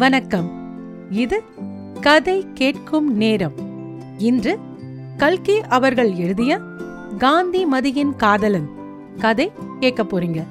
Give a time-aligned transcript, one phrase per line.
[0.00, 0.46] வணக்கம்
[1.14, 1.38] இது
[2.00, 3.56] கதை கேட்கும் நேரம்
[4.18, 4.52] இன்று
[5.16, 6.52] கல்கி அவர்கள் எழுதிய
[7.18, 8.68] காந்தி மதியின் காதலன்
[9.18, 9.46] கதை
[9.80, 10.40] கேட்க போறீங்க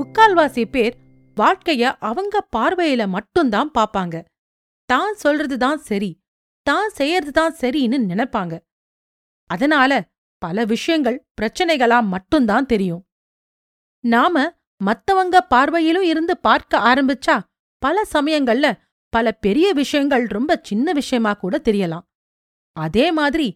[0.00, 0.96] முக்கால்வாசி பேர்
[1.36, 4.22] வாழ்க்கைய அவங்க பார்வையில மட்டும்தான் பாப்பாங்க
[4.88, 6.10] தான் சொல்றதுதான் சரி
[6.66, 8.54] தான் செய்யறதுதான் சரின்னு நினைப்பாங்க
[9.50, 10.02] அதனால
[10.42, 13.02] பல விஷயங்கள் பிரச்சனைகளா மட்டும்தான் தெரியும்
[14.04, 14.46] நாம
[14.80, 17.36] மத்தவங்க பார்வையிலும் இருந்து பார்க்க ஆரம்பிச்சா
[17.84, 18.66] பல சமயங்கள்ல
[19.12, 22.06] பல பெரிய விஷயங்கள் ரொம்ப சின்ன விஷயமா கூட தெரியலாம்
[22.76, 23.48] அதே மாதிரி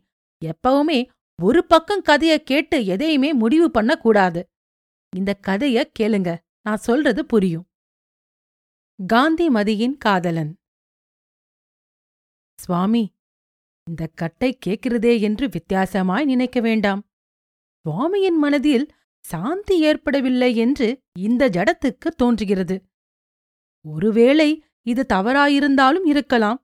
[0.42, 0.98] எப்பவுமே
[1.38, 4.40] ஒரு பக்கம் கதைய கேட்டு எதையுமே முடிவு பண்ண கூடாது
[5.12, 6.30] இந்த கதைய கேளுங்க
[6.62, 7.66] நான் சொல்றது புரியும்
[8.98, 10.52] காந்திமதியின் காதலன்
[12.58, 13.04] சுவாமி
[13.86, 17.02] இந்த கட்டை கேட்கிறதே என்று வித்தியாசமாய் நினைக்க வேண்டாம்
[17.86, 18.86] சுவாமியின் மனதில்
[19.24, 20.88] சாந்தி ஏற்படவில்லை என்று
[21.18, 22.76] இந்த ஜடத்துக்கு தோன்றுகிறது
[23.84, 24.48] ஒருவேளை
[24.82, 26.58] இது தவறாயிருந்தாலும் இருக்கலாம்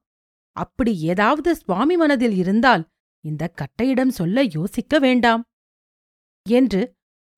[0.57, 2.85] அப்படி ஏதாவது சுவாமி மனதில் இருந்தால்
[3.25, 5.43] இந்த கட்டையிடம் சொல்ல யோசிக்க வேண்டாம்
[6.47, 6.83] என்று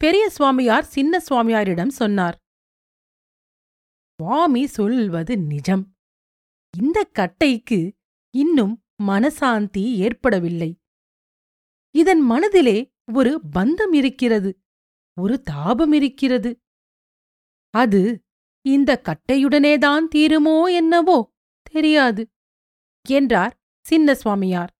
[0.00, 2.36] பெரிய சுவாமியார் சின்ன சுவாமியாரிடம் சொன்னார்
[4.20, 5.84] சுவாமி சொல்வது நிஜம்
[6.74, 7.80] இந்த கட்டைக்கு
[8.34, 8.74] இன்னும்
[9.02, 10.70] மனசாந்தி ஏற்படவில்லை
[11.94, 12.78] இதன் மனதிலே
[13.12, 14.50] ஒரு பந்தம் இருக்கிறது
[15.16, 16.50] ஒரு தாபம் இருக்கிறது
[17.74, 18.00] அது
[18.66, 21.32] இந்த கட்டையுடனேதான் தீருமோ என்னவோ
[21.62, 22.22] தெரியாது
[23.06, 23.54] என்றார்
[23.80, 24.72] சின்ன சுவாமியார்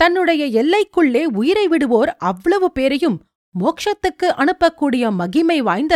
[0.00, 3.18] தன்னுடைய எல்லைக்குள்ளே உயிரை விடுவோர் அவ்வளவு பேரையும்
[3.54, 5.94] மோக்ஷத்துக்கு அனுப்பக்கூடிய மகிமை வாய்ந்த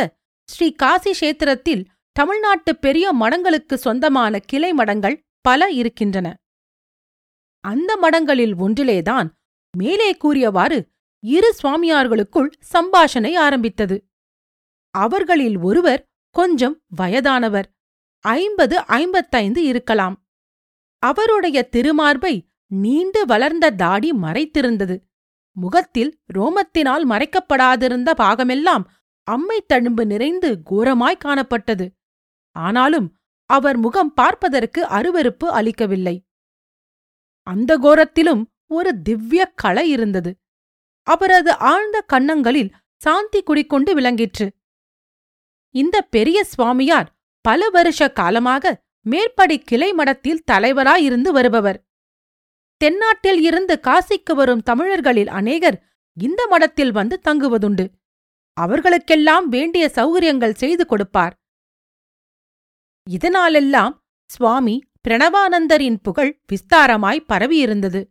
[0.44, 1.86] ஸ்ரீ காசி கஷேத்திரத்தில்
[2.12, 6.36] தமிழ்நாட்டு பெரிய மடங்களுக்கு சொந்தமான கிளை மடங்கள் பல இருக்கின்றன
[7.60, 9.28] அந்த மடங்களில் ஒன்றிலேதான்
[9.70, 10.78] மேலே கூறியவாறு
[11.20, 13.96] இரு சுவாமியார்களுக்குள் சம்பாஷணை ஆரம்பித்தது
[14.90, 16.02] அவர்களில் ஒருவர்
[16.34, 17.68] கொஞ்சம் வயதானவர்
[18.24, 20.16] ஐம்பது ஐம்பத்தைந்து இருக்கலாம்
[21.02, 22.34] அவருடைய திருமார்பை
[22.76, 24.96] நீண்டு வளர்ந்த தாடி மறைத்திருந்தது
[25.56, 28.84] முகத்தில் ரோமத்தினால் மறைக்கப்படாதிருந்த பாகமெல்லாம்
[29.28, 31.86] அம்மை தழும்பு நிறைந்து கோரமாய் காணப்பட்டது
[32.56, 33.08] ஆனாலும்
[33.50, 36.16] அவர் முகம் பார்ப்பதற்கு அருவருப்பு அளிக்கவில்லை
[37.46, 38.42] அந்த கோரத்திலும்
[38.70, 40.30] ஒரு திவ்ய கலை இருந்தது
[41.06, 42.72] அவரது ஆழ்ந்த கன்னங்களில்
[43.00, 44.46] சாந்தி குடிக்கொண்டு விளங்கிற்று
[45.74, 47.08] இந்த பெரிய சுவாமியார்
[47.44, 48.74] பல வருஷ காலமாக
[49.06, 51.78] மேற்படி கிளை மடத்தில் தலைவராயிருந்து வருபவர்
[52.80, 55.78] தென்னாட்டில் இருந்து காசிக்கு வரும் தமிழர்களில் அநேகர்
[56.16, 57.84] இந்த மடத்தில் வந்து தங்குவதுண்டு
[58.56, 61.34] அவர்களுக்கெல்லாம் வேண்டிய சௌகரியங்கள் செய்து கொடுப்பார்
[63.06, 63.94] இதனாலெல்லாம்
[64.30, 68.02] சுவாமி பிரணவானந்தரின் புகழ் விஸ்தாரமாய் பரவியிருந்தது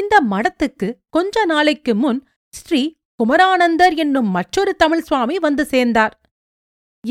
[0.00, 2.20] இந்த மடத்துக்கு கொஞ்ச நாளைக்கு முன்
[2.54, 2.82] ஸ்ரீ
[3.20, 6.14] குமரானந்தர் என்னும் மற்றொரு தமிழ் சுவாமி வந்து சேர்ந்தார்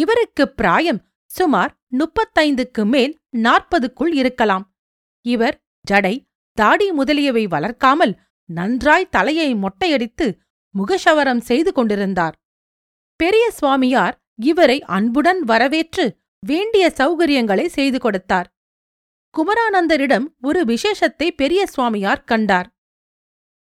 [0.00, 1.01] இவருக்கு பிராயம்
[1.31, 3.13] சுமார் முப்பத்தைந்துக்கு மேல்
[3.37, 4.65] நாற்பதுக்குள் இருக்கலாம்
[5.25, 5.57] இவர்
[5.85, 6.15] ஜடை
[6.57, 8.13] தாடி முதலியவை வளர்க்காமல்
[8.49, 10.27] நன்றாய் தலையை மொட்டையடித்து
[10.75, 12.35] முகஷவரம் செய்து கொண்டிருந்தார்
[13.19, 14.15] பெரிய சுவாமியார்
[14.43, 16.05] இவரை அன்புடன் வரவேற்று
[16.43, 18.47] வேண்டிய சௌகரியங்களை செய்து கொடுத்தார்
[19.35, 22.69] குமரானந்தரிடம் ஒரு விசேஷத்தை பெரிய சுவாமியார் கண்டார்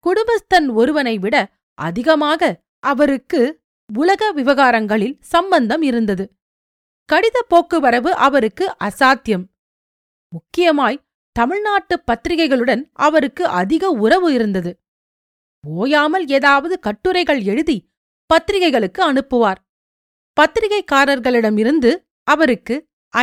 [0.05, 1.35] குடும்பஸ்தன் ஒருவனை விட
[1.81, 2.51] அதிகமாக
[2.83, 3.41] அவருக்கு
[3.89, 6.25] உலக விவகாரங்களில் சம்பந்தம் இருந்தது
[7.09, 9.45] கடித போக்குவரவு அவருக்கு அசாத்தியம்
[10.33, 11.01] முக்கியமாய்
[11.35, 14.71] தமிழ்நாட்டு பத்திரிகைகளுடன் அவருக்கு அதிக உறவு இருந்தது
[15.63, 17.77] ஓயாமல் ஏதாவது கட்டுரைகள் எழுதி
[18.29, 19.59] பத்திரிகைகளுக்கு அனுப்புவார்
[20.37, 21.91] பத்திரிகைக்காரர்களிடமிருந்து
[22.27, 22.75] அவருக்கு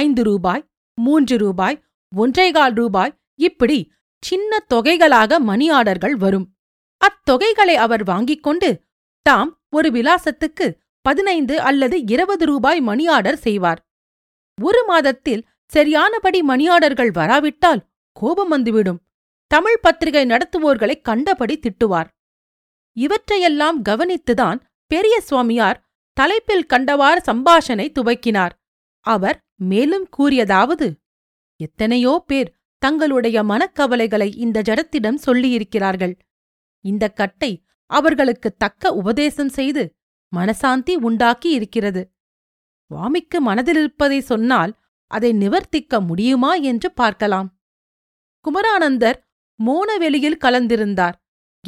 [0.00, 0.62] ஐந்து ரூபாய்
[0.98, 1.78] மூன்று ரூபாய்
[2.12, 3.14] ஒன்றேகால் ரூபாய்
[3.40, 3.78] இப்படி
[4.22, 6.46] சின்ன தொகைகளாக மணி ஆர்டர்கள் வரும்
[7.00, 8.70] அத்தொகைகளை அவர் வாங்கிக் கொண்டு
[9.26, 10.66] தாம் ஒரு விலாசத்துக்கு
[11.04, 13.80] பதினைந்து அல்லது இருபது ரூபாய் மணி ஆர்டர் செய்வார்
[14.58, 15.42] ஒரு மாதத்தில்
[15.70, 17.82] சரியானபடி மணி ஆர்டர்கள் வராவிட்டால்
[18.16, 19.02] கோபம் வந்துவிடும்
[19.50, 22.08] தமிழ் பத்திரிகை நடத்துவோர்களை கண்டபடி திட்டுவார்
[22.96, 24.58] இவற்றையெல்லாம் கவனித்துதான்
[24.90, 25.82] பெரிய சுவாமியார்
[26.16, 28.54] தலைப்பில் கண்டவாறு சம்பாஷனை துவக்கினார்
[29.04, 29.38] அவர்
[29.64, 30.86] மேலும் கூறியதாவது
[31.60, 32.50] எத்தனையோ பேர்
[32.82, 36.14] தங்களுடைய மனக்கவலைகளை இந்த ஜடத்திடம் சொல்லியிருக்கிறார்கள்
[36.84, 37.64] இந்தக் கட்டை
[37.86, 39.82] அவர்களுக்கு தக்க உபதேசம் செய்து
[40.36, 42.02] மனசாந்தி உண்டாக்கி இருக்கிறது
[42.94, 44.72] வாமிக்கு மனதிலிருப்பதை சொன்னால்
[45.06, 47.48] அதை நிவர்த்திக்க முடியுமா என்று பார்க்கலாம்
[48.44, 49.18] குமரானந்தர்
[49.60, 51.16] மோனவெளியில் கலந்திருந்தார்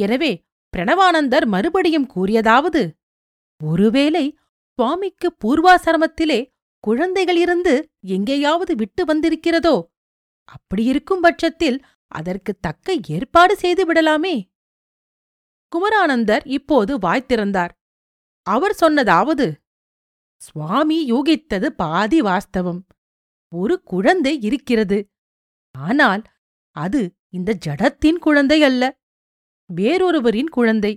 [0.00, 0.32] எனவே
[0.72, 2.82] பிரணவானந்தர் மறுபடியும் கூறியதாவது
[3.60, 4.24] ஒருவேளை
[4.78, 6.40] சுவாமிக்கு பூர்வாசிரமத்திலே
[6.84, 7.90] குழந்தைகள் இருந்து
[8.06, 9.76] எங்கேயாவது விட்டு வந்திருக்கிறதோ
[10.46, 11.78] அப்படியிருக்கும் பட்சத்தில்
[12.12, 14.36] அதற்கு தக்க ஏற்பாடு செய்து விடலாமே
[15.72, 17.72] குமரானந்தர் இப்போது வாய்த்திருந்தார்
[18.46, 19.46] அவர் சொன்னதாவது
[20.40, 22.80] சுவாமி யூகித்தது பாதி வாஸ்தவம்
[23.52, 24.98] ஒரு குழந்தை இருக்கிறது
[25.74, 26.22] ஆனால்
[26.76, 27.02] அது
[27.28, 28.84] இந்த ஜடத்தின் குழந்தை அல்ல
[29.70, 30.92] வேறொருவரின் குழந்தை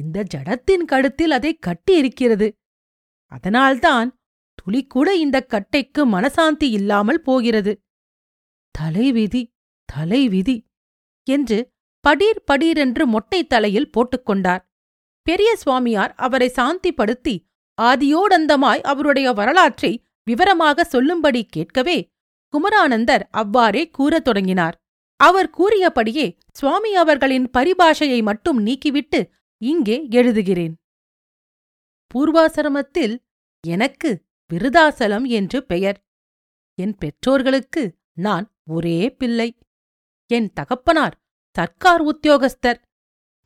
[0.00, 2.48] இந்த ஜடத்தின் கழுத்தில் அதை கட்டி இருக்கிறது
[3.32, 4.08] அதனால்தான்
[4.58, 7.72] துளிக்கூட இந்த கட்டைக்கு மனசாந்தி இல்லாமல் போகிறது
[8.74, 9.42] தலைவிதி
[9.88, 10.56] தலைவிதி
[11.26, 11.58] என்று
[12.04, 14.62] படீர் படீரென்று மொட்டை தலையில் போட்டுக்கொண்டார்
[15.26, 17.34] பெரிய சுவாமியார் அவரை சாந்திப்படுத்தி
[17.78, 19.92] ஆதியோடந்தமாய் அவருடைய வரலாற்றை
[20.22, 21.98] விவரமாக சொல்லும்படி கேட்கவே
[22.54, 24.76] குமரானந்தர் அவ்வாறே கூறத் தொடங்கினார்
[25.20, 26.26] அவர் கூறியபடியே
[26.50, 29.20] சுவாமி அவர்களின் பரிபாஷையை மட்டும் நீக்கிவிட்டு
[29.62, 30.74] இங்கே எழுதுகிறேன்
[32.10, 33.14] பூர்வாசிரமத்தில்
[33.64, 34.10] எனக்கு
[34.50, 35.98] விருதாசலம் என்று பெயர்
[36.78, 37.82] என் பெற்றோர்களுக்கு
[38.18, 38.46] நான்
[38.70, 39.48] ஒரே பிள்ளை
[40.30, 41.14] என் தகப்பனார்
[41.56, 42.80] சர்க்கார் உத்தியோகஸ்தர்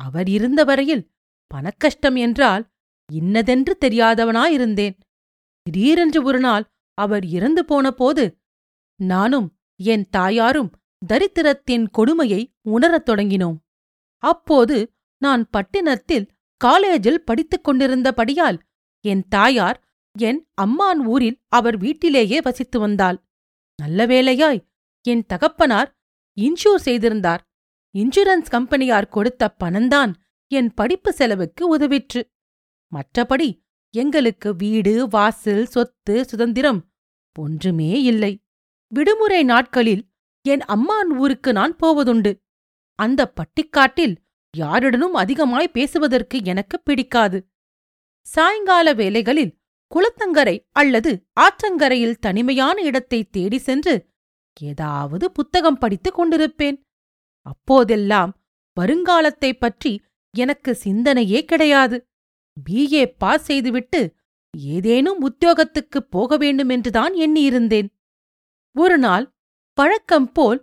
[0.00, 1.05] அவர் இருந்த வரையில்
[1.55, 2.65] பணக்கஷ்டம் என்றால்
[3.11, 4.97] இன்னதென்று தெரியாதவனாயிருந்தேன்
[5.67, 6.65] திடீரென்று ஒரு நாள்
[6.99, 8.25] அவர் இறந்து போன போது
[9.01, 9.49] நானும்
[9.81, 10.71] என் தாயாரும்
[11.03, 12.43] தரித்திரத்தின் கொடுமையை
[12.69, 13.59] உணரத் தொடங்கினோம்
[14.23, 14.77] அப்போது
[15.23, 16.31] நான் பட்டினத்தில்
[16.61, 18.59] காலேஜில் படித்துக் கொண்டிருந்தபடியால்
[19.05, 19.79] என் தாயார்
[20.17, 23.19] என் அம்மான் ஊரில் அவர் வீட்டிலேயே வசித்து வந்தாள்
[23.79, 24.61] நல்ல வேளையாய்
[25.05, 25.91] என் தகப்பனார்
[26.37, 27.43] இன்ஷூர் செய்திருந்தார்
[27.95, 30.13] இன்சூரன்ஸ் கம்பெனியார் கொடுத்த பணம்தான்
[30.51, 32.23] என் படிப்பு செலவுக்கு உதவிற்று
[32.93, 33.49] மற்றபடி
[33.95, 36.81] எங்களுக்கு வீடு வாசல் சொத்து சுதந்திரம்
[37.37, 38.33] ஒன்றுமே இல்லை
[38.93, 40.05] விடுமுறை நாட்களில்
[40.45, 42.33] என் அம்மான் ஊருக்கு நான் போவதுண்டு
[42.99, 44.15] அந்த பட்டிக்காட்டில்
[44.55, 47.39] யாருடனும் அதிகமாய் பேசுவதற்கு எனக்கு பிடிக்காது
[48.27, 49.55] சாயங்கால வேலைகளில்
[49.93, 51.11] குளத்தங்கரை அல்லது
[51.41, 53.95] ஆற்றங்கரையில் தனிமையான இடத்தை தேடி சென்று
[54.61, 56.79] ஏதாவது புத்தகம் படித்துக் கொண்டிருப்பேன்
[57.47, 58.33] அப்போதெல்லாம்
[58.77, 59.93] வருங்காலத்தை பற்றி
[60.35, 61.97] எனக்கு சிந்தனையே கிடையாது
[62.57, 64.01] பிஏ பாஸ் செய்துவிட்டு
[64.55, 67.89] ஏதேனும் உத்தியோகத்துக்குப் போக வேண்டுமென்றுதான் எண்ணியிருந்தேன்
[68.77, 69.27] ஒரு நாள்
[69.79, 70.61] பழக்கம் போல்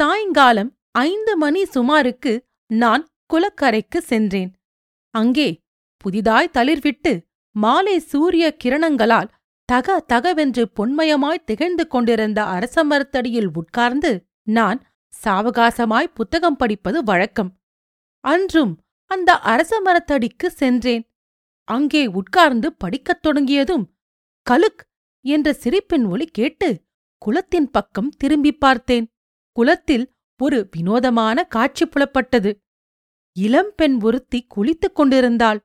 [0.00, 0.70] சாயங்காலம்
[1.00, 2.32] ஐந்து மணி சுமாருக்கு
[2.70, 4.50] நான் குலக்கரைக்கு சென்றேன்
[5.14, 5.48] அங்கே
[6.04, 7.12] புதிதாய் தளிர்விட்டு
[7.56, 9.30] மாலை சூரிய கிரணங்களால்
[9.68, 14.12] தக தகவென்று பொன்மயமாய் திகழ்ந்து கொண்டிருந்த அரசமரத்தடியில் உட்கார்ந்து
[14.50, 14.78] நான்
[15.12, 17.50] சாவகாசமாய் புத்தகம் படிப்பது வழக்கம்
[18.24, 18.72] அன்றும்
[19.10, 21.04] அந்த அரச மரத்தடிக்கு சென்றேன்
[21.68, 23.84] அங்கே உட்கார்ந்து படிக்கத் தொடங்கியதும்
[24.46, 24.82] கலுக்
[25.24, 26.68] என்ற சிரிப்பின் ஒலி கேட்டு
[27.22, 29.06] குளத்தின் பக்கம் திரும்பி பார்த்தேன்
[29.56, 30.06] குளத்தில்
[30.40, 32.50] ஒரு வினோதமான காட்சி புலப்பட்டது
[33.36, 35.60] இளம்பெண் ஒருத்தி குளித்துக் கொண்டிருந்தாள்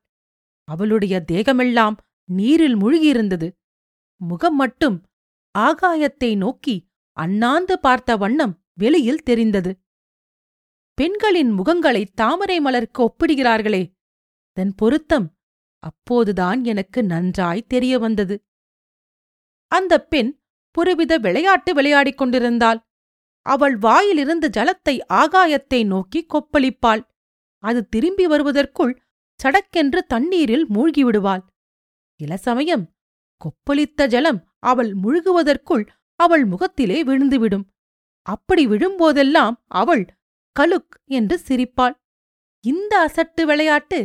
[0.68, 1.96] அவளுடைய தேகமெல்லாம்
[2.30, 3.48] நீரில் முழுகியிருந்தது
[4.22, 4.98] முகம் மட்டும்
[5.56, 6.76] ஆகாயத்தை நோக்கி
[7.18, 9.80] அண்ணாந்து பார்த்த வண்ணம் வெளியில் தெரிந்தது
[10.94, 13.94] பெண்களின் முகங்களை தாமரை மலருக்கு ஒப்பிடுகிறார்களே
[14.52, 15.38] தன் பொருத்தம்
[15.80, 18.42] அப்போதுதான் எனக்கு நன்றாய் தெரிய வந்தது
[19.68, 20.40] அந்த பெண்
[20.72, 22.80] ஒருவித விளையாட்டு விளையாடிக் கொண்டிருந்தாள்
[23.42, 27.02] அவள் வாயிலிருந்து ஜலத்தை ஆகாயத்தை நோக்கி கொப்பளிப்பாள்
[27.58, 29.02] அது திரும்பி வருவதற்குள்
[29.44, 31.42] சடக்கென்று தண்ணீரில் மூழ்கிவிடுவாள்
[32.20, 32.94] இளசமயம் சமயம்
[33.42, 34.50] கொப்பளித்த ஜலம்
[34.60, 35.88] அவள் முழுகுவதற்குள்
[36.16, 37.75] அவள் முகத்திலே விழுந்துவிடும்
[38.26, 40.04] அப்படி விழும்போதெல்லாம் அவள்
[40.56, 41.96] கலுக் என்று சிரிப்பாள்
[42.64, 44.00] இந்த அசட்டு விளையாட்டு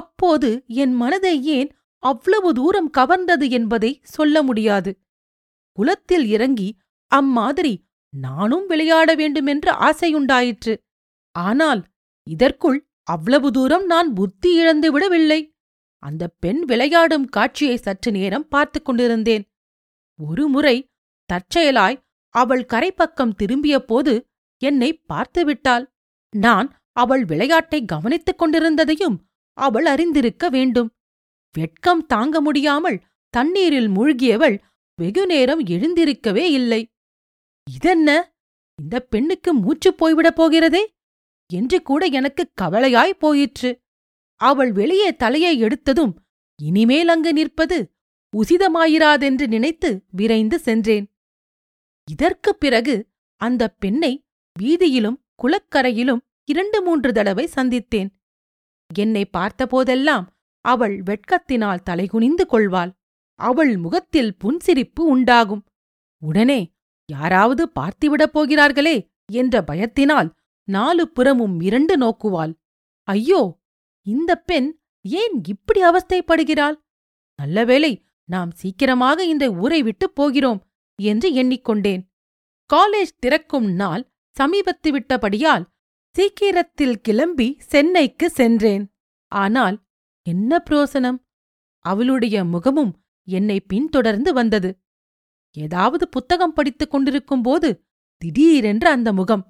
[0.00, 0.50] அப்போது
[0.74, 1.70] என் மனதை ஏன்
[2.02, 4.90] அவ்வளவு தூரம் கவர்ந்தது என்பதை சொல்ல முடியாது
[5.78, 6.68] குலத்தில் இறங்கி
[7.12, 7.74] அம்மாதிரி
[8.12, 10.74] நானும் விளையாட வேண்டுமென்ற ஆசையுண்டாயிற்று
[11.34, 11.82] ஆனால்
[12.26, 12.78] இதற்குள்
[13.06, 15.40] அவ்வளவு தூரம் நான் புத்தி இழந்து விடவில்லை
[16.02, 19.44] அந்த பெண் விளையாடும் காட்சியை சற்று நேரம் பார்த்துக் கொண்டிருந்தேன்
[20.18, 20.76] ஒருமுறை
[21.28, 21.98] தற்செயலாய்
[22.34, 24.14] அவள் கரைப்பக்கம் திரும்பியபோது
[24.62, 25.84] என்னை பார்த்துவிட்டாள்
[26.32, 26.68] நான்
[26.92, 29.16] அவள் விளையாட்டை கவனித்துக் கொண்டிருந்ததையும்
[29.58, 30.90] அவள் அறிந்திருக்க வேண்டும்
[31.54, 32.98] வெட்கம் தாங்க முடியாமல்
[33.34, 34.56] தண்ணீரில் மூழ்கியவள்
[34.98, 36.80] வெகுநேரம் எழுந்திருக்கவே இல்லை
[37.66, 38.10] இதென்ன
[38.78, 40.82] இந்த பெண்ணுக்கு மூச்சு போய்விடப் போகிறதே
[41.50, 43.70] என்று கூட எனக்கு கவலையாய் போயிற்று
[44.40, 46.12] அவள் வெளியே தலையை எடுத்ததும்
[46.58, 47.78] இனிமேல் அங்கு நிற்பது
[48.32, 51.06] உசிதமாயிராதென்று நினைத்து விரைந்து சென்றேன்
[52.10, 52.94] இதற்குப் பிறகு
[53.40, 54.12] அந்தப் பெண்ணை
[54.56, 58.10] வீதியிலும் குளக்கரையிலும் இரண்டு மூன்று தடவை சந்தித்தேன்
[58.90, 60.26] என்னை பார்த்தபோதெல்லாம்
[60.64, 62.92] அவள் வெட்கத்தினால் தலைகுனிந்து கொள்வாள்
[63.40, 65.62] அவள் முகத்தில் புன்சிரிப்பு உண்டாகும்
[66.22, 66.60] உடனே
[67.08, 68.96] யாராவது பார்த்துவிடப் போகிறார்களே
[69.32, 70.28] என்ற பயத்தினால்
[70.68, 72.52] நாலு புறமும் இரண்டு நோக்குவாள்
[73.08, 73.40] ஐயோ
[74.06, 74.68] இந்த பெண்
[75.04, 76.76] ஏன் இப்படி அவஸ்தைப்படுகிறாள்
[77.38, 77.92] நல்லவேளை
[78.28, 80.60] நாம் சீக்கிரமாக இந்த ஊரை விட்டுப் போகிறோம்
[81.02, 82.02] என்று எண்ணிக்கொண்டேன்
[82.70, 84.02] காலேஜ் திறக்கும் நாள்
[84.36, 85.64] சமீபத்து விட்டபடியால்
[86.14, 88.84] சீக்கிரத்தில் கிளம்பி சென்னைக்கு சென்றேன்
[89.32, 89.76] ஆனால்
[90.26, 91.18] என்ன புரோசனம்
[91.84, 92.92] அவளுடைய முகமும்
[93.28, 94.70] என்னை பின்தொடர்ந்து வந்தது
[95.56, 97.68] ஏதாவது புத்தகம் படித்துக் கொண்டிருக்கும்போது
[98.22, 99.44] திடீரென்று அந்த முகம்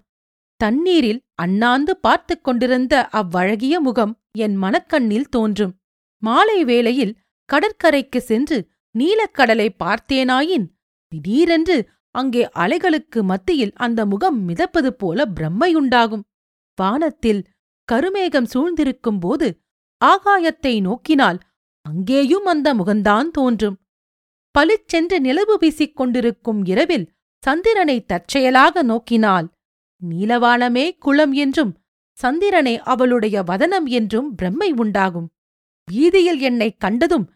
[0.60, 4.12] தண்ணீரில் அண்ணாந்து பார்த்துக் கொண்டிருந்த அவ்வழகிய முகம்
[4.38, 5.74] என் மனக்கண்ணில் தோன்றும்
[6.22, 7.16] மாலை வேளையில்
[7.48, 8.58] கடற்கரைக்கு சென்று
[8.94, 10.66] நீலக்கடலை பார்த்தேனாயின்
[11.12, 11.76] திடீரென்று
[12.14, 16.24] அங்கே அலைகளுக்கு மத்தியில் அந்த முகம் மிதப்பது போல பிரம்மையுண்டாகும்
[16.78, 17.42] வானத்தில்
[17.88, 19.48] கருமேகம் சூழ்ந்திருக்கும் போது
[20.00, 21.38] ஆகாயத்தை நோக்கினால்
[21.86, 23.78] அங்கேயும் அந்த முகந்தான் தோன்றும்
[24.54, 27.06] பளிச்சென்று நிலவு வீசிக் கொண்டிருக்கும் இரவில்
[27.42, 29.46] சந்திரனை தற்செயலாக நோக்கினால்
[30.02, 31.72] நீலவானமே குளம் என்றும்
[32.18, 35.28] சந்திரனை அவளுடைய வதனம் என்றும் பிரம்மை உண்டாகும்
[35.88, 37.26] வீதியில் என்னைக் கண்டதும்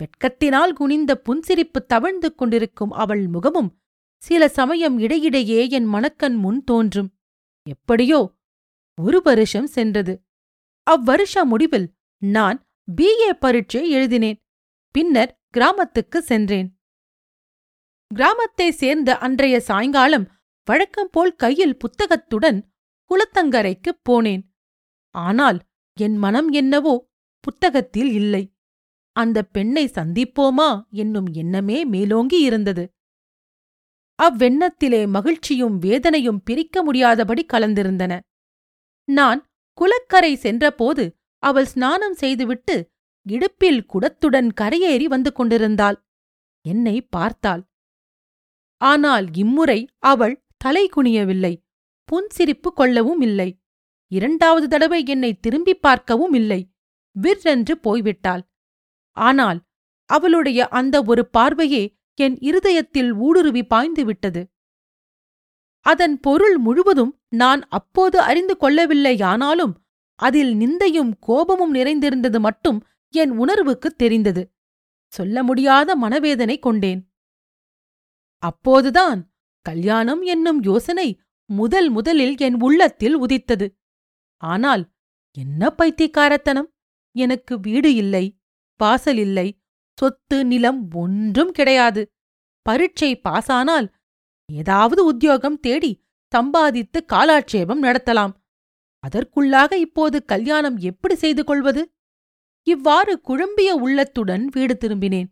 [0.00, 3.70] வெட்கத்தினால் குனிந்த புன்சிரிப்பு தவழ்ந்து கொண்டிருக்கும் அவள் முகமும்
[4.22, 7.10] சில சமயம் இடையிடையே என் மணக்கன் முன் தோன்றும்
[7.66, 8.20] எப்படியோ
[8.98, 10.14] ஒரு வருஷம் சென்றது
[10.86, 11.88] அவ்வருஷ முடிவில்
[12.22, 12.58] நான்
[12.88, 14.38] பிஏ பரீட்சை எழுதினேன்
[14.94, 16.68] பின்னர் கிராமத்துக்கு சென்றேன்
[18.10, 20.26] கிராமத்தை சேர்ந்த அன்றைய சாயங்காலம்
[20.68, 22.58] வழக்கம் போல் கையில் புத்தகத்துடன்
[23.10, 24.42] குளத்தங்கரைக்குப் போனேன்
[25.14, 25.58] ஆனால்
[25.96, 26.94] என் மனம் என்னவோ
[27.44, 28.42] புத்தகத்தில் இல்லை
[29.16, 30.68] அந்த பெண்ணை சந்திப்போமா
[30.94, 32.84] என்னும் எண்ணமே மேலோங்கி இருந்தது
[34.18, 38.12] அவ்வெண்ணத்திலே மகிழ்ச்சியும் வேதனையும் பிரிக்க முடியாதபடி கலந்திருந்தன
[39.08, 39.40] நான்
[39.78, 41.04] குளக்கரை சென்றபோது
[41.42, 42.76] அவள் ஸ்நானம் செய்துவிட்டு
[43.26, 45.98] இடுப்பில் குடத்துடன் கரையேறி வந்து கொண்டிருந்தாள்
[46.64, 47.62] என்னை பார்த்தாள்
[48.80, 49.80] ஆனால் இம்முறை
[50.02, 51.54] அவள் தலை குனியவில்லை
[52.08, 53.48] புன்சிரிப்பு கொள்ளவும் இல்லை
[54.12, 56.60] இரண்டாவது தடவை என்னை திரும்பி பார்க்கவும் இல்லை
[57.16, 58.42] விற்றென்று போய்விட்டாள்
[59.16, 59.60] ஆனால்
[60.10, 61.82] அவளுடைய அந்த ஒரு பார்வையே
[62.14, 64.42] என் இருதயத்தில் ஊடுருவி பாய்ந்துவிட்டது
[65.86, 69.74] அதன் பொருள் முழுவதும் நான் அப்போது அறிந்து கொள்ளவில்லையானாலும்
[70.14, 72.78] அதில் நிந்தையும் கோபமும் நிறைந்திருந்தது மட்டும்
[73.14, 74.42] என் உணர்வுக்குத் தெரிந்தது
[75.12, 77.00] சொல்ல முடியாத மனவேதனை கொண்டேன்
[78.42, 79.20] அப்போதுதான்
[79.66, 81.08] கல்யாணம் என்னும் யோசனை
[81.50, 83.66] முதல் முதலில் என் உள்ளத்தில் உதித்தது
[84.42, 84.82] ஆனால்
[85.36, 86.68] என்ன பைத்தியக்காரத்தனம்
[87.16, 88.24] எனக்கு வீடு இல்லை
[88.82, 89.48] வாசல் இல்லை
[89.98, 92.02] சொத்து நிலம் ஒன்றும் கிடையாது
[92.66, 93.88] பரீட்சை பாசானால்
[94.48, 95.92] ஏதாவது உத்தியோகம் தேடி
[96.32, 98.34] சம்பாதித்து காலாட்சேபம் நடத்தலாம்
[99.04, 101.82] அதற்குள்ளாக இப்போது கல்யாணம் எப்படி செய்து கொள்வது
[102.66, 105.28] இவ்வாறு குழம்பிய உள்ளத்துடன் வீடு திரும்பினேன்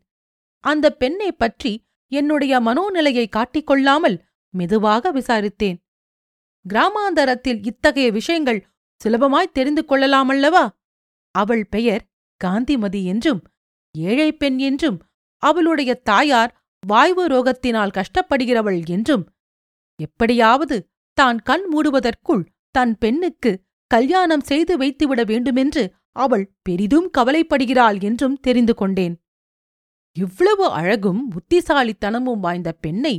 [0.63, 1.71] அந்த பெண்ணை பற்றி
[2.11, 4.17] என்னுடைய மனோநிலையை காட்டிக்கொள்ளாமல்
[4.53, 5.77] மெதுவாக விசாரித்தேன்
[6.65, 8.59] கிராமாந்தரத்தில் இத்தகைய விஷயங்கள்
[9.01, 10.65] சுலபமாய் தெரிந்து கொள்ளலாமல்லவா
[11.35, 12.03] அவள் பெயர்
[12.43, 13.41] காந்திமதி என்றும்
[13.95, 14.97] ஏழை பெண் என்றும்
[15.43, 16.51] அவளுடைய தாயார்
[16.83, 19.23] வாய்வு ரோகத்தினால் கஷ்டப்படுகிறவள் என்றும்
[19.99, 20.77] எப்படியாவது
[21.17, 22.43] தான் கண் மூடுவதற்குள்
[22.75, 23.51] தன் பெண்ணுக்கு
[23.91, 25.83] கல்யாணம் செய்து வைத்துவிட வேண்டுமென்று
[26.15, 29.15] அவள் பெரிதும் கவலைப்படுகிறாள் என்றும் தெரிந்து கொண்டேன்
[30.15, 33.15] இவ்வளவு அழகும் புத்திசாலித்தனமும் வாய்ந்த பெண்ணை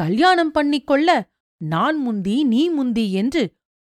[0.00, 1.08] கல்யாணம் பண்ணிக்கொள்ள
[1.60, 3.42] நான் முந்தி நீ முந்தி என்று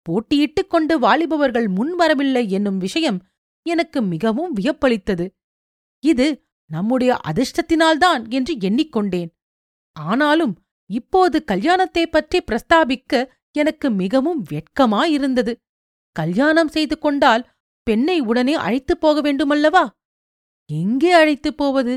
[0.06, 3.20] போட்டியிட்டுக் கொண்டு வாலிபவர்கள் முன்வரவில்லை என்னும் விஷயம்
[3.66, 5.26] எனக்கு மிகவும் வியப்பளித்தது
[6.04, 6.28] இது
[6.70, 9.32] நம்முடைய அதிர்ஷ்டத்தினால்தான் என்று எண்ணிக்கொண்டேன்
[9.96, 10.54] ஆனாலும்
[10.90, 13.14] இப்போது கல்யாணத்தை பற்றி பிரஸ்தாபிக்க
[13.52, 15.54] எனக்கு மிகவும் வெட்கமாயிருந்தது
[16.16, 17.44] கல்யாணம் செய்து கொண்டால்
[17.88, 19.84] பெண்ணை உடனே அழைத்துப் போக வேண்டுமல்லவா
[20.70, 21.94] எங்கே அழைத்துப் போவது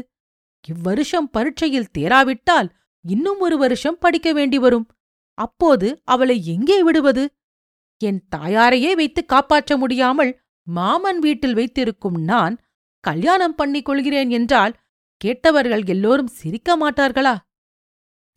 [0.65, 2.69] இவ்வருஷம் பரீட்சையில் தேராவிட்டால்
[3.05, 4.87] இன்னும் ஒரு வருஷம் படிக்க வேண்டி வரும்
[5.39, 7.25] அப்போது அவளை எங்கே விடுவது
[8.01, 10.33] என் தாயாரையே வைத்து காப்பாற்ற முடியாமல்
[10.67, 12.55] மாமன் வீட்டில் வைத்திருக்கும் நான்
[13.01, 14.75] கல்யாணம் பண்ணிக் கொள்கிறேன் என்றால்
[15.21, 17.35] கேட்டவர்கள் எல்லோரும் சிரிக்க மாட்டார்களா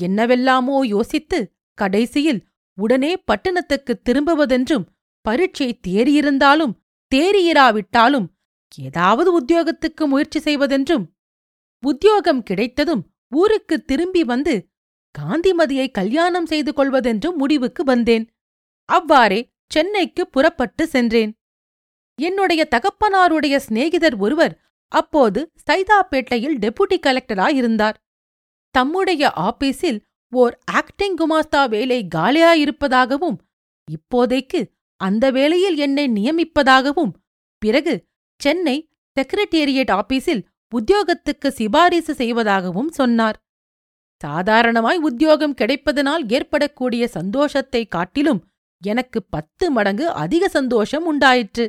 [0.00, 1.39] என்னவெல்லாமோ யோசித்து
[1.77, 2.41] கடைசியில்
[2.77, 4.85] உடனே பட்டணத்துக்கு திரும்புவதென்றும்
[5.25, 6.73] பரீட்சை தேறியிருந்தாலும்
[7.11, 8.27] தேறியிராவிட்டாலும்
[8.81, 11.05] ஏதாவது உத்தியோகத்துக்கு முயற்சி செய்வதென்றும்
[11.83, 13.03] உத்தியோகம் கிடைத்ததும்
[13.35, 14.53] ஊருக்கு திரும்பி வந்து
[15.15, 18.25] காந்திமதியை கல்யாணம் செய்து கொள்வதென்றும் முடிவுக்கு வந்தேன்
[18.89, 19.39] அவ்வாறே
[19.67, 21.31] சென்னைக்கு புறப்பட்டு சென்றேன்
[22.19, 24.53] என்னுடைய தகப்பனாருடைய சிநேகிதர் ஒருவர்
[24.91, 27.97] அப்போது சைதாப்பேட்டையில் டெபுட்டி கலெக்டராயிருந்தார்
[28.75, 29.99] தம்முடைய ஆபீஸில்
[30.33, 33.37] ஓர் ஆக்டிங் குமாஸ்தா வேலை காலியாயிருப்பதாகவும்
[33.87, 34.61] இப்போதைக்கு
[35.01, 37.13] அந்த வேளையில் என்னை நியமிப்பதாகவும்
[37.61, 37.93] பிறகு
[38.41, 38.77] சென்னை
[39.17, 40.43] செக்ரட்டேரியட் ஆபீஸில்
[40.71, 43.37] உத்தியோகத்துக்கு சிபாரிசு செய்வதாகவும் சொன்னார்
[44.21, 48.41] சாதாரணமாய் உத்தியோகம் கிடைப்பதனால் ஏற்படக்கூடிய சந்தோஷத்தை காட்டிலும்
[48.81, 51.65] எனக்கு பத்து மடங்கு அதிக சந்தோஷம் உண்டாயிற்று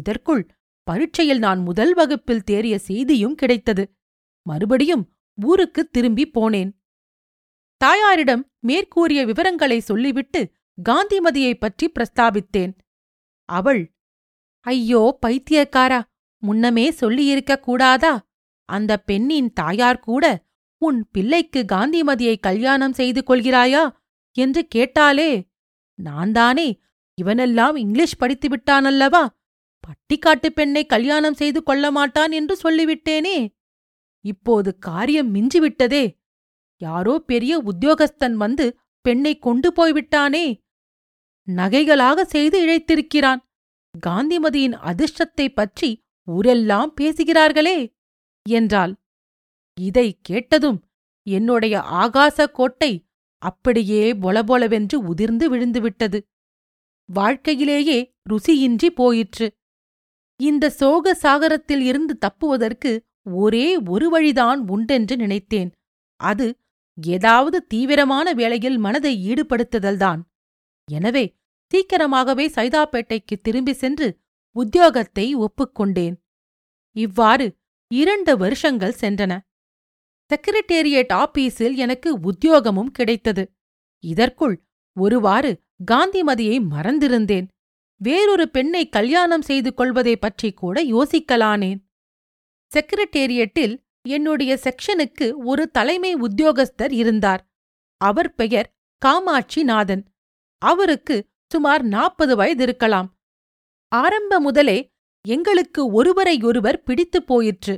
[0.00, 0.42] இதற்குள்
[0.86, 3.84] பரீட்சையில் நான் முதல் வகுப்பில் தேறிய செய்தியும் கிடைத்தது
[4.46, 5.04] மறுபடியும்
[5.38, 6.70] ஊருக்கு திரும்பி போனேன்
[7.80, 10.40] தாயாரிடம் மேற்கூறிய விவரங்களை சொல்லிவிட்டு
[10.78, 12.72] காந்திமதியைப் பற்றி பிரஸ்தாபித்தேன்
[13.48, 13.82] அவள்
[14.66, 16.00] ஐயோ பைத்தியக்காரா
[16.42, 18.14] முன்னமே சொல்லியிருக்க கூடாதா
[18.68, 20.24] அந்த பெண்ணின் தாயார் கூட
[20.82, 23.82] உன் பிள்ளைக்கு காந்திமதியை கல்யாணம் செய்து கொள்கிறாயா
[24.36, 25.30] என்று கேட்டாலே
[25.98, 26.68] நான் தானே
[27.18, 29.24] இவனெல்லாம் இங்கிலீஷ் படித்துவிட்டானல்லவா
[29.84, 33.38] பட்டிக்காட்டுப் பெண்ணை கல்யாணம் செய்து கொள்ள மாட்டான் என்று சொல்லிவிட்டேனே
[34.24, 36.04] இப்போது காரியம் மிஞ்சிவிட்டதே
[36.80, 38.66] யாரோ பெரிய உத்தியோகஸ்தன் வந்து
[39.04, 40.46] பெண்ணை கொண்டு போய்விட்டானே
[41.48, 43.40] நகைகளாக செய்து இழைத்திருக்கிறான்
[44.06, 45.90] காந்திமதியின் அதிர்ஷ்டத்தை பற்றி
[46.28, 47.78] ஊரெல்லாம் பேசுகிறார்களே
[48.46, 48.94] என்றாள்
[49.78, 50.78] இதை கேட்டதும்
[51.26, 52.92] என்னுடைய ஆகாச கோட்டை
[53.42, 56.18] அப்படியே பொலபொலவென்று உதிர்ந்து விழுந்துவிட்டது
[57.08, 57.98] வாழ்க்கையிலேயே
[58.30, 59.46] ருசியின்றி போயிற்று
[60.40, 62.92] இந்த சோக சாகரத்தில் இருந்து தப்புவதற்கு
[63.34, 65.70] ஒரே ஒரு வழிதான் உண்டென்று நினைத்தேன்
[66.20, 66.46] அது
[66.98, 70.20] ஏதாவது தீவிரமான வேளையில் மனதை ஈடுபடுத்துதல்தான்
[70.88, 71.24] எனவே
[71.72, 74.08] சீக்கிரமாகவே சைதாப்பேட்டைக்கு திரும்பி சென்று
[74.56, 76.16] உத்தியோகத்தை ஒப்புக்கொண்டேன்
[76.96, 77.46] இவ்வாறு
[77.90, 79.32] இரண்டு வருஷங்கள் சென்றன
[80.30, 83.44] செக்ரட்டேரியட் ஆபீஸில் எனக்கு உத்தியோகமும் கிடைத்தது
[84.04, 84.56] இதற்குள்
[84.96, 85.50] ஒருவாறு
[85.92, 87.46] காந்திமதியை மறந்திருந்தேன்
[88.00, 91.80] வேறொரு பெண்ணை கல்யாணம் செய்து கொள்வதை பற்றி கூட யோசிக்கலானேன்
[92.70, 93.74] செக்ரட்டேரியட்டில்
[94.08, 97.42] என்னுடைய செக்ஷனுக்கு ஒரு தலைமை உத்தியோகஸ்தர் இருந்தார்
[98.00, 98.68] அவர் பெயர்
[99.02, 100.02] காமாட்சி நாதன்
[100.62, 101.16] அவருக்கு
[101.46, 103.08] சுமார் நாற்பது வயது இருக்கலாம்
[103.92, 104.78] ஆரம்ப முதலே
[105.24, 107.74] எங்களுக்கு ஒருவரையொருவர் பிடித்துப் போயிற்று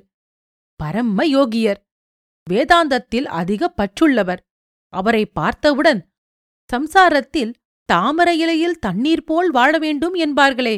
[0.80, 1.80] பரம்ம யோகியர்
[2.46, 4.42] வேதாந்தத்தில் அதிக பற்றுள்ளவர்
[4.92, 6.00] அவரை பார்த்தவுடன்
[6.70, 7.52] சம்சாரத்தில்
[7.88, 10.76] தாமர இலையில் தண்ணீர் போல் வாழ வேண்டும் என்பார்களே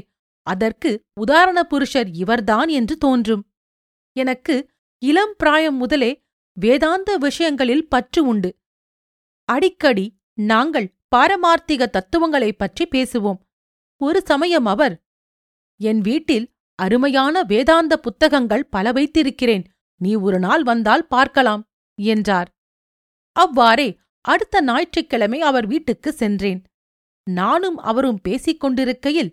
[0.47, 0.91] அதற்கு
[1.21, 3.43] உதாரண புருஷர் இவர்தான் என்று தோன்றும்
[4.13, 4.55] எனக்கு
[4.99, 6.11] இளம் பிராயம் முதலே
[6.57, 8.51] வேதாந்த விஷயங்களில் பற்று உண்டு
[9.49, 10.07] அடிக்கடி
[10.39, 13.41] நாங்கள் பாரமார்த்திக தத்துவங்களைப் பற்றி பேசுவோம்
[13.97, 14.95] ஒரு சமயம் அவர்
[15.81, 16.47] என் வீட்டில்
[16.79, 19.65] அருமையான வேதாந்த புத்தகங்கள் பல வைத்திருக்கிறேன்
[20.01, 21.63] நீ ஒரு நாள் வந்தால் பார்க்கலாம்
[21.99, 22.49] என்றார்
[23.37, 23.89] அவ்வாறே
[24.25, 26.61] அடுத்த ஞாயிற்றுக்கிழமை அவர் வீட்டுக்கு சென்றேன்
[27.31, 29.31] நானும் அவரும் பேசிக் கொண்டிருக்கையில்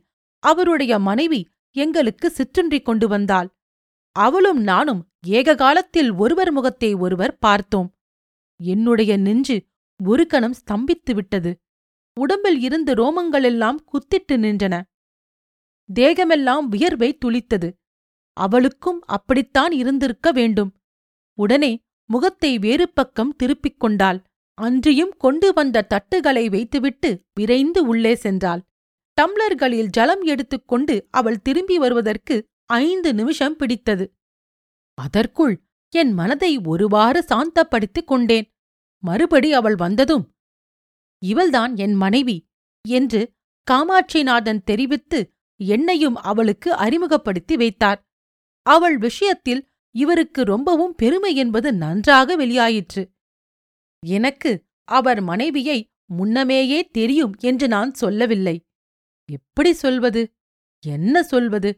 [0.44, 1.42] அவருடைய மனைவி
[1.76, 3.50] எங்களுக்கு சிற்றுன்றிக் கொண்டு வந்தாள்
[4.16, 5.02] அவளும் நானும்
[5.32, 7.90] ஏக காலத்தில் ஒருவர் முகத்தை ஒருவர் பார்த்தோம்
[8.60, 9.58] என்னுடைய நெஞ்சு
[10.00, 11.52] ஒரு கணம் ஸ்தம்பித்து விட்டது
[12.18, 14.76] உடம்பில் இருந்து ரோமங்களெல்லாம் குத்திட்டு நின்றன
[15.90, 17.70] தேகமெல்லாம் வியர்வை துளித்தது
[18.38, 20.72] அவளுக்கும் அப்படித்தான் இருந்திருக்க வேண்டும்
[21.38, 21.72] உடனே
[22.10, 24.20] முகத்தை வேறு பக்கம் திருப்பிக் கொண்டாள்
[24.58, 28.62] அன்றியும் கொண்டு வந்த தட்டுகளை வைத்துவிட்டு விரைந்து உள்ளே சென்றாள்
[29.18, 32.36] டம்ளர்களில் ஜலம் எடுத்துக்கொண்டு அவள் திரும்பி வருவதற்கு
[32.80, 34.06] ஐந்து நிமிஷம் பிடித்தது
[34.98, 35.56] அதற்குள்
[35.94, 38.48] என் மனதை ஒருவாறு சாந்தப்படுத்திக் கொண்டேன்
[39.04, 40.26] மறுபடி அவள் வந்ததும்
[41.22, 42.38] இவள்தான் என் மனைவி
[42.86, 43.22] என்று
[43.68, 45.20] காமாட்சிநாதன் தெரிவித்து
[45.60, 48.00] என்னையும் அவளுக்கு அறிமுகப்படுத்தி வைத்தார்
[48.66, 49.62] அவள் விஷயத்தில்
[49.96, 53.04] இவருக்கு ரொம்பவும் பெருமை என்பது நன்றாக வெளியாயிற்று
[54.06, 54.52] எனக்கு
[54.88, 55.80] அவர் மனைவியை
[56.06, 58.56] முன்னமேயே தெரியும் என்று நான் சொல்லவில்லை
[59.30, 60.22] எப்படி சொல்வது
[60.84, 61.70] என்ன சொல்வது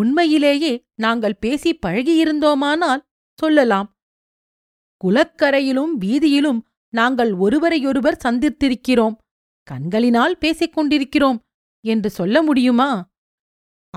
[0.00, 0.72] உண்மையிலேயே
[0.94, 3.02] நாங்கள் பேசி பழகியிருந்தோமானால்
[3.38, 3.88] சொல்லலாம்
[5.04, 6.60] குலக்கரையிலும் வீதியிலும்
[6.92, 9.16] நாங்கள் ஒருவரையொருவர் சந்தித்திருக்கிறோம்
[9.62, 11.38] கண்களினால் பேசிக் கொண்டிருக்கிறோம்
[11.84, 12.90] என்று சொல்ல முடியுமா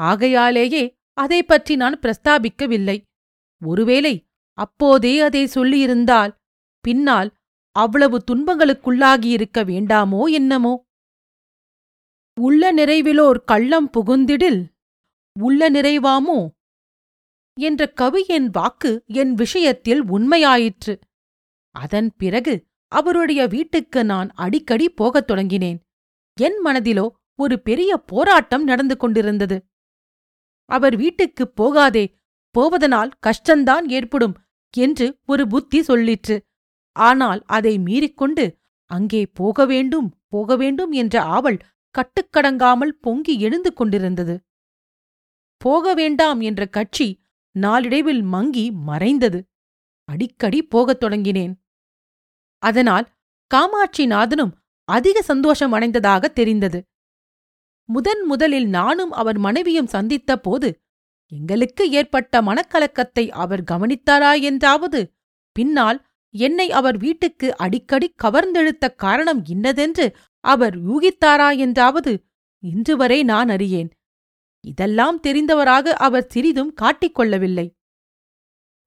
[0.00, 0.84] ஆகையாலேயே
[1.14, 2.98] அதை பற்றி நான் பிரஸ்தாபிக்கவில்லை
[3.62, 4.16] ஒருவேளை
[4.58, 6.32] அப்போதே அதை சொல்லியிருந்தால்
[6.86, 7.30] பின்னால்
[7.76, 10.74] அவ்வளவு துன்பங்களுக்குள்ளாகியிருக்க வேண்டாமோ என்னமோ
[12.38, 14.62] உள்ள நிறைவிலோர் கள்ளம் புகுந்திடில்
[15.36, 16.40] உள்ள நிறைவாமோ
[17.58, 20.94] என்ற கவியின் வாக்கு என் விஷயத்தில் உண்மையாயிற்று
[21.76, 22.54] அதன் பிறகு
[22.92, 25.80] அவருடைய வீட்டுக்கு நான் அடிக்கடி போகத் தொடங்கினேன்
[26.38, 27.06] என் மனதிலோ
[27.40, 29.58] ஒரு பெரிய போராட்டம் நடந்து கொண்டிருந்தது
[30.70, 32.06] அவர் வீட்டுக்குப் போகாதே
[32.56, 34.36] போவதனால் கஷ்டந்தான் ஏற்படும்
[34.74, 36.36] என்று ஒரு புத்தி சொல்லிற்று
[36.96, 38.46] ஆனால் அதை மீறிக்கொண்டு
[38.92, 41.60] அங்கே போக வேண்டும் போக வேண்டும் என்ற ஆவல்
[41.96, 44.36] கட்டுக்கடங்காமல் பொங்கி எழுந்து கொண்டிருந்தது
[45.62, 47.08] போக வேண்டாம் என்ற கட்சி
[47.56, 49.40] நாளிடைவில் மங்கி மறைந்தது
[50.10, 51.54] அடிக்கடி போகத் தொடங்கினேன்
[52.64, 53.06] அதனால்
[53.52, 54.54] காமாட்சி நாதனும்
[54.88, 56.80] அதிக சந்தோஷம் அடைந்ததாக தெரிந்தது
[57.90, 60.70] முதன் முதலில் நானும் அவர் மனைவியும் சந்தித்த போது
[61.32, 65.02] எங்களுக்கு ஏற்பட்ட மனக்கலக்கத்தை அவர் கவனித்தாரா என்றாவது
[65.56, 66.00] பின்னால்
[66.36, 70.06] என்னை அவர் வீட்டுக்கு அடிக்கடி கவர்ந்தெழுத்த காரணம் இன்னதென்று
[70.44, 72.14] அவர் யூகித்தாரா என்றாவது
[72.64, 73.90] இன்றுவரை நான் அறியேன்
[74.64, 77.68] இதெல்லாம் தெரிந்தவராக அவர் சிறிதும் காட்டிக்கொள்ளவில்லை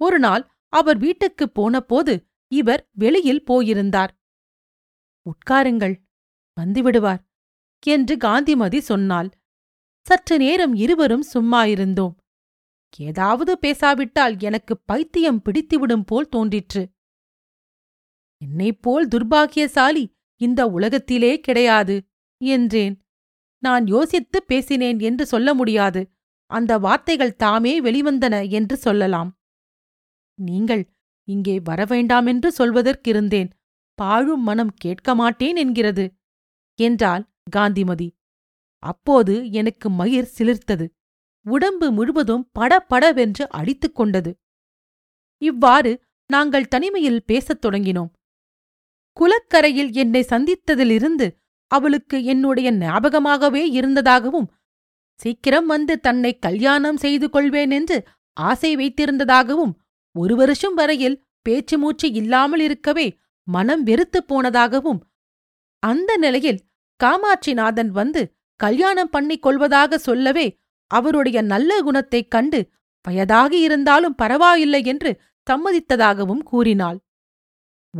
[0.00, 0.44] ஒருநாள்
[0.72, 2.14] அவர் வீட்டுக்குப் போனபோது
[2.52, 4.12] இவர் வெளியில் போயிருந்தார்
[5.26, 5.96] உட்காருங்கள்
[6.56, 7.22] வந்துவிடுவார்
[7.82, 9.28] என்று காந்திமதி சொன்னாள்
[10.06, 12.14] சற்று நேரம் இருவரும் சும்மா இருந்தோம்
[13.00, 16.82] ஏதாவது பேசாவிட்டால் எனக்கு பைத்தியம் பிடித்துவிடும் போல் தோன்றிற்று
[18.42, 20.04] என்னைப்போல் துர்பாகியசாலி
[20.40, 21.96] இந்த உலகத்திலே கிடையாது
[22.40, 22.94] என்றேன்
[23.62, 26.02] நான் யோசித்து பேசினேன் என்று சொல்ல முடியாது
[26.50, 29.30] அந்த வார்த்தைகள் தாமே வெளிவந்தன என்று சொல்லலாம்
[30.38, 30.84] நீங்கள்
[31.28, 33.50] இங்கே வரவேண்டாமென்று சொல்வதற்கிருந்தேன்
[33.98, 36.04] பாழும் மனம் கேட்க மாட்டேன் என்கிறது
[36.78, 37.24] என்றாள்
[37.50, 38.08] காந்திமதி
[38.82, 40.86] அப்போது எனக்கு மயிர் சிலிர்த்தது
[41.46, 44.30] உடம்பு முழுவதும் படபடவென்று அடித்துக் கொண்டது
[45.42, 45.92] இவ்வாறு
[46.30, 48.10] நாங்கள் தனிமையில் பேசத் தொடங்கினோம்
[49.18, 51.26] குலக்கரையில் என்னை சந்தித்ததிலிருந்து
[51.70, 54.48] அவளுக்கு என்னுடைய ஞாபகமாகவே இருந்ததாகவும்
[55.20, 57.96] சீக்கிரம் வந்து தன்னை கல்யாணம் செய்து கொள்வேன் என்று
[58.36, 59.72] ஆசை வைத்திருந்ததாகவும்
[60.14, 63.06] ஒரு வருஷம் வரையில் பேச்சு மூச்சு இல்லாமல் இருக்கவே
[63.46, 65.00] மனம் வெறுத்துப் போனதாகவும்
[65.82, 66.62] அந்த நிலையில்
[67.00, 68.22] காமாட்சிநாதன் வந்து
[68.60, 70.46] கல்யாணம் பண்ணிக் கொள்வதாக சொல்லவே
[70.90, 72.60] அவருடைய நல்ல குணத்தைக் கண்டு
[73.04, 75.10] வயதாகி இருந்தாலும் பரவாயில்லை என்று
[75.46, 76.98] சம்மதித்ததாகவும் கூறினாள்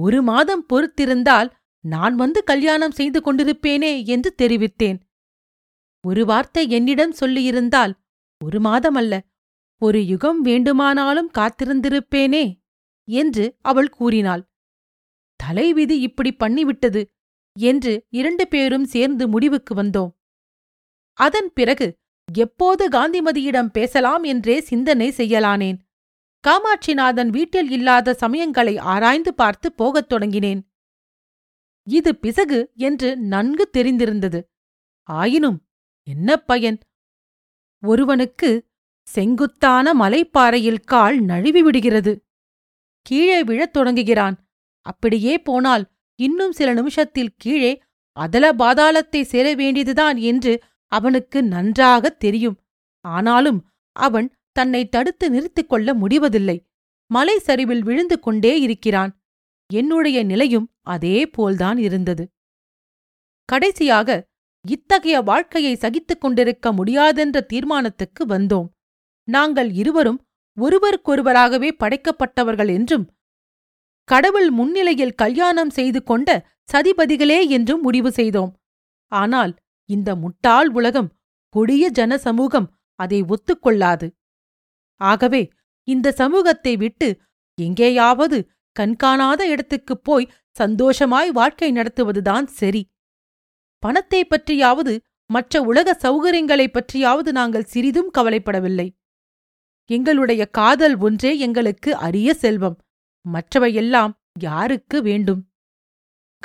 [0.00, 1.48] ஒரு மாதம் பொறுத்திருந்தால்
[1.84, 4.98] நான் வந்து கல்யாணம் செய்து கொண்டிருப்பேனே என்று தெரிவித்தேன்
[6.04, 7.92] ஒரு வார்த்தை என்னிடம் சொல்லியிருந்தால்
[8.40, 9.14] ஒரு மாதம் அல்ல
[9.82, 12.44] ஒரு யுகம் வேண்டுமானாலும் காத்திருந்திருப்பேனே
[13.08, 14.42] என்று அவள் கூறினாள்
[15.40, 17.02] தலைவிதி இப்படி பண்ணிவிட்டது
[17.56, 20.12] என்று இரண்டு பேரும் சேர்ந்து முடிவுக்கு வந்தோம்
[21.18, 21.88] அதன் பிறகு
[22.28, 25.78] எப்போது காந்திமதியிடம் பேசலாம் என்றே சிந்தனை செய்யலானேன்
[26.44, 30.60] காமாட்சிநாதன் வீட்டில் இல்லாத சமயங்களை ஆராய்ந்து பார்த்து போகத் தொடங்கினேன்
[31.86, 34.40] இது பிசகு என்று நன்கு தெரிந்திருந்தது
[35.08, 35.58] ஆயினும்
[36.06, 36.78] என்ன பயன்
[37.82, 38.50] ஒருவனுக்கு
[39.06, 42.12] செங்குத்தான மலைப்பாறையில் கால் நழுவி விடுகிறது
[43.06, 44.36] கீழே விழத் தொடங்குகிறான்
[44.86, 45.84] அப்படியே போனால்
[46.18, 47.72] இன்னும் சில நிமிஷத்தில் கீழே
[48.16, 50.52] அதல பாதாளத்தை சேர வேண்டியதுதான் என்று
[50.92, 52.58] அவனுக்கு நன்றாகத் தெரியும்
[53.04, 53.60] ஆனாலும்
[53.96, 54.28] அவன்
[54.58, 56.56] தன்னை தடுத்து நிறுத்திக் கொள்ள முடிவதில்லை
[57.10, 59.12] மலை சரிவில் விழுந்து கொண்டே இருக்கிறான்
[59.70, 62.24] என்னுடைய நிலையும் அதே போல்தான் இருந்தது
[63.48, 64.18] கடைசியாக
[64.64, 68.68] இத்தகைய வாழ்க்கையை சகித்துக் கொண்டிருக்க முடியாதென்ற தீர்மானத்துக்கு வந்தோம்
[69.28, 70.20] நாங்கள் இருவரும்
[70.56, 73.06] ஒருவருக்கொருவராகவே படைக்கப்பட்டவர்கள் என்றும்
[74.08, 76.28] கடவுள் முன்னிலையில் கல்யாணம் செய்து கொண்ட
[76.72, 78.52] சதிபதிகளே என்றும் முடிவு செய்தோம்
[79.12, 79.52] ஆனால்
[79.88, 81.12] இந்த முட்டாள் உலகம்
[81.54, 82.68] கொடிய ஜனசமூகம்
[82.98, 84.06] அதை ஒத்துக்கொள்ளாது
[85.00, 85.50] ஆகவே
[85.88, 87.08] இந்த சமூகத்தை விட்டு
[87.58, 88.38] எங்கேயாவது
[88.76, 90.30] கண்காணாத இடத்துக்குப் போய்
[90.50, 92.82] சந்தோஷமாய் வாழ்க்கை நடத்துவதுதான் சரி
[93.82, 94.98] பணத்தை பற்றியாவது
[95.26, 98.88] மற்ற உலக சௌகரியங்களைப் பற்றியாவது நாங்கள் சிறிதும் கவலைப்படவில்லை
[99.90, 102.78] எங்களுடைய காதல் ஒன்றே எங்களுக்கு அரிய செல்வம்
[103.24, 104.12] மற்றவையெல்லாம்
[104.38, 105.42] யாருக்கு வேண்டும்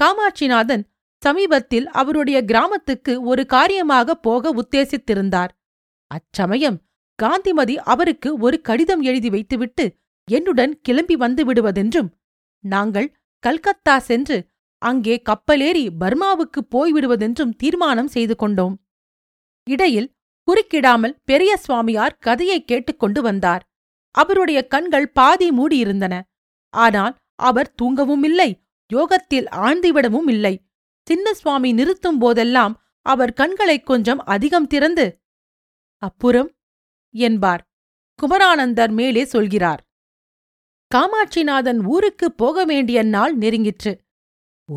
[0.00, 0.84] காமாட்சிநாதன்
[1.22, 5.52] சமீபத்தில் அவருடைய கிராமத்துக்கு ஒரு காரியமாக போக உத்தேசித்திருந்தார்
[6.08, 6.78] அச்சமயம்
[7.20, 9.86] காந்திமதி அவருக்கு ஒரு கடிதம் எழுதி வைத்துவிட்டு
[10.28, 12.10] என்னுடன் கிளம்பி வந்து விடுவதென்றும்
[12.64, 13.08] நாங்கள்
[13.44, 14.38] கல்கத்தா சென்று
[14.82, 18.76] அங்கே கப்பலேறி பர்மாவுக்கு போய்விடுவதென்றும் தீர்மானம் செய்து கொண்டோம்
[19.68, 20.10] இடையில்
[20.48, 23.64] குறுக்கிடாமல் பெரிய சுவாமியார் கதையை கேட்டுக்கொண்டு வந்தார்
[24.16, 26.16] அவருடைய கண்கள் பாதி மூடியிருந்தன
[26.74, 27.14] ஆனால்
[27.40, 28.50] அவர் தூங்கவும் இல்லை
[28.92, 30.54] யோகத்தில் ஆழ்ந்துவிடவும் இல்லை
[31.08, 32.74] சின்ன சுவாமி நிறுத்தும் போதெல்லாம்
[33.06, 35.06] அவர் கண்களை கொஞ்சம் அதிகம் திறந்து
[36.02, 36.50] அப்புறம்
[37.14, 37.64] என்பார்
[38.20, 39.82] குமரானந்தர் மேலே சொல்கிறார்
[40.92, 43.94] காமாட்சிநாதன் ஊருக்குப் போக வேண்டிய நாள் நெருங்கிற்று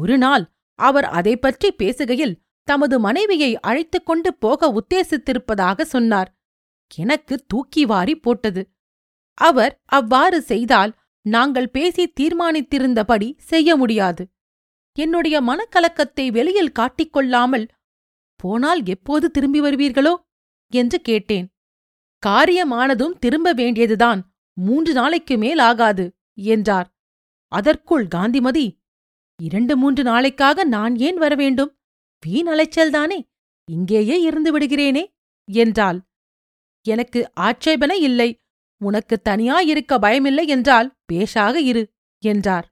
[0.00, 0.45] ஒரு நாள்
[0.79, 2.39] அவர் அதை பற்றி பேசுகையில்
[2.69, 6.31] தமது மனைவியை அழைத்துக் கொண்டு போக உத்தேசித்திருப்பதாக சொன்னார்
[6.95, 8.63] எனக்கு தூக்கி வாரி போட்டது
[9.39, 10.93] அவர் அவ்வாறு செய்தால்
[11.27, 14.25] நாங்கள் பேசி தீர்மானித்திருந்தபடி செய்ய முடியாது
[14.97, 17.67] என்னுடைய மனக்கலக்கத்தை வெளியில் காட்டிக்கொள்ளாமல்
[18.41, 20.15] போனால் எப்போது திரும்பி வருவீர்களோ
[20.73, 21.47] என்று கேட்டேன்
[22.27, 24.21] காரியமானதும் திரும்ப வேண்டியதுதான்
[24.57, 26.05] மூன்று நாளைக்கு மேல் ஆகாது
[26.49, 26.89] என்றார்
[27.53, 28.67] அதற்குள் காந்திமதி
[29.41, 31.73] இரண்டு மூன்று நாளைக்காக நான் ஏன் வரவேண்டும்
[32.23, 33.19] வீண் அலைச்சல்தானே
[33.69, 35.05] இங்கேயே இருந்து விடுகிறேனே
[35.49, 35.99] என்றாள்
[36.87, 38.29] எனக்கு ஆட்சேபனை இல்லை
[38.81, 41.83] உனக்கு தனியாயிருக்க பயமில்லை என்றால் பேஷாக இரு
[42.23, 42.67] என்றார்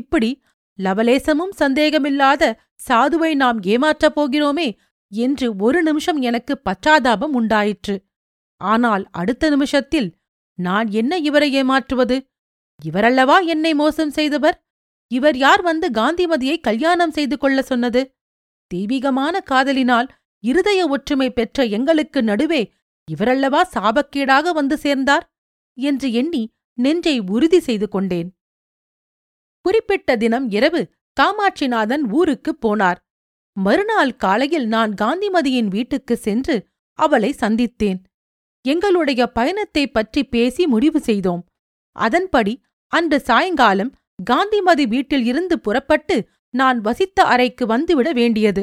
[0.00, 0.30] இப்படி
[0.78, 2.42] லவலேசமும் சந்தேகமில்லாத
[2.88, 4.68] சாதுவை நாம் ஏமாற்றப் போகிறோமே
[5.12, 7.94] என்று ஒரு நிமிஷம் எனக்கு பச்சாதாபம் உண்டாயிற்று
[8.60, 10.08] ஆனால் அடுத்த நிமிஷத்தில்
[10.58, 12.16] நான் என்ன இவரை ஏமாற்றுவது
[12.80, 14.56] இவரல்லவா என்னை மோசம் செய்தவர்
[15.10, 18.02] இவர் யார் வந்து காந்திமதியை கல்யாணம் செய்து கொள்ள சொன்னது
[18.70, 20.08] தெய்வீகமான காதலினால்
[20.44, 22.62] இருதய ஒற்றுமை பெற்ற எங்களுக்கு நடுவே
[23.08, 25.24] இவரல்லவா சாபக்கேடாக வந்து சேர்ந்தார்
[25.78, 26.42] என்று எண்ணி
[26.78, 28.28] நெஞ்சை உறுதி செய்து கொண்டேன்
[29.64, 30.80] குறிப்பிட்ட தினம் இரவு
[31.16, 32.98] காமாட்சிநாதன் ஊருக்குப் போனார்
[33.56, 36.56] மறுநாள் காலையில் நான் காந்திமதியின் வீட்டுக்கு சென்று
[36.98, 38.00] அவளை சந்தித்தேன்
[38.66, 41.42] எங்களுடைய பயணத்தை பற்றி பேசி முடிவு செய்தோம்
[41.96, 42.54] அதன்படி
[42.92, 43.92] அன்று சாயங்காலம்
[44.26, 46.16] காந்திமதி வீட்டில் இருந்து புறப்பட்டு
[46.54, 48.62] நான் வசித்த அறைக்கு வந்துவிட வேண்டியது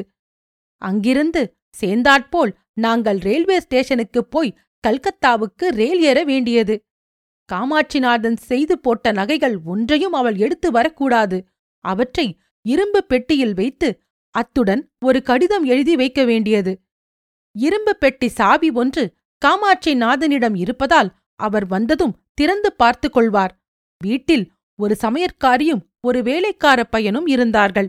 [0.82, 1.42] அங்கிருந்து
[1.74, 2.52] சேர்ந்தாற்போல்
[2.76, 6.74] நாங்கள் ரயில்வே ஸ்டேஷனுக்கு போய் கல்கத்தாவுக்கு ரயில் ஏற வேண்டியது
[7.48, 11.38] காமாட்சிநாதன் செய்து போட்ட நகைகள் ஒன்றையும் அவள் எடுத்து வரக்கூடாது
[11.84, 12.26] அவற்றை
[12.64, 13.88] இரும்பு பெட்டியில் வைத்து
[14.34, 16.72] அத்துடன் ஒரு கடிதம் எழுதி வைக்க வேண்டியது
[17.56, 19.04] இரும்பு பெட்டி சாவி ஒன்று
[19.42, 21.10] காமாட்சி நாதனிடம் இருப்பதால்
[21.40, 23.54] அவர் வந்ததும் திறந்து பார்த்து கொள்வார்
[24.00, 24.44] வீட்டில்
[24.78, 27.88] ஒரு சமையற்காரியும் ஒரு வேலைக்கார பையனும் இருந்தார்கள்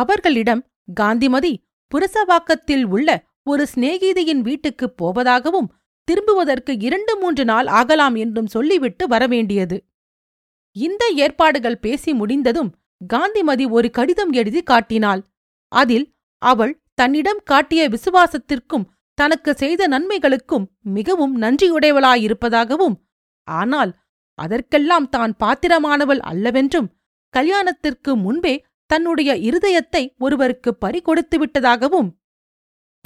[0.00, 0.62] அவர்களிடம்
[0.94, 1.52] காந்திமதி
[1.92, 3.08] புரசவாக்கத்தில் உள்ள
[3.42, 5.70] ஒரு சிநேகிதியின் வீட்டுக்குப் போவதாகவும்
[6.08, 9.76] திரும்புவதற்கு இரண்டு மூன்று நாள் ஆகலாம் என்றும் சொல்லிவிட்டு வரவேண்டியது
[10.76, 12.70] இந்த ஏற்பாடுகள் பேசி முடிந்ததும்
[13.06, 15.22] காந்திமதி ஒரு கடிதம் எழுதி காட்டினாள்
[15.72, 16.06] அதில்
[16.42, 18.86] அவள் தன்னிடம் காட்டிய விசுவாசத்திற்கும்
[19.18, 22.96] தனக்கு செய்த நன்மைகளுக்கும் மிகவும் நன்றியுடையவளாயிருப்பதாகவும்
[23.48, 23.92] ஆனால்
[24.38, 26.90] அதற்கெல்லாம் தான் பாத்திரமானவள் அல்லவென்றும்
[27.34, 28.54] கல்யாணத்திற்கு முன்பே
[28.90, 32.10] தன்னுடைய இருதயத்தை ஒருவருக்கு பறிகொடுத்து விட்டதாகவும்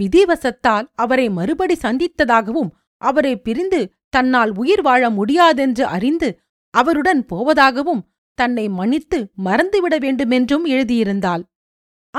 [0.00, 2.71] விதிவசத்தால் அவரை மறுபடி சந்தித்ததாகவும்
[3.03, 3.81] அவரை பிரிந்து
[4.09, 6.29] தன்னால் உயிர் வாழ முடியாதென்று அறிந்து
[6.75, 8.03] அவருடன் போவதாகவும்
[8.39, 11.45] தன்னை மன்னித்து மறந்துவிட வேண்டுமென்றும் எழுதியிருந்தாள்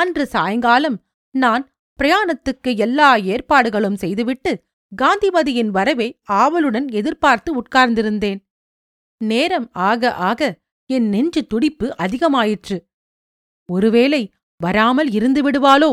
[0.00, 0.98] அன்று சாயங்காலம்
[1.36, 1.64] நான்
[2.00, 4.52] பிரயாணத்துக்கு எல்லா ஏற்பாடுகளும் செய்துவிட்டு
[4.92, 6.08] காந்திமதியின் வரவை
[6.36, 8.40] ஆவலுடன் எதிர்பார்த்து உட்கார்ந்திருந்தேன்
[9.22, 10.42] நேரம் ஆக ஆக
[10.90, 12.78] என் நெஞ்சு துடிப்பு அதிகமாயிற்று
[13.70, 14.22] ஒருவேளை
[14.62, 15.92] வராமல் இருந்து விடுவாளோ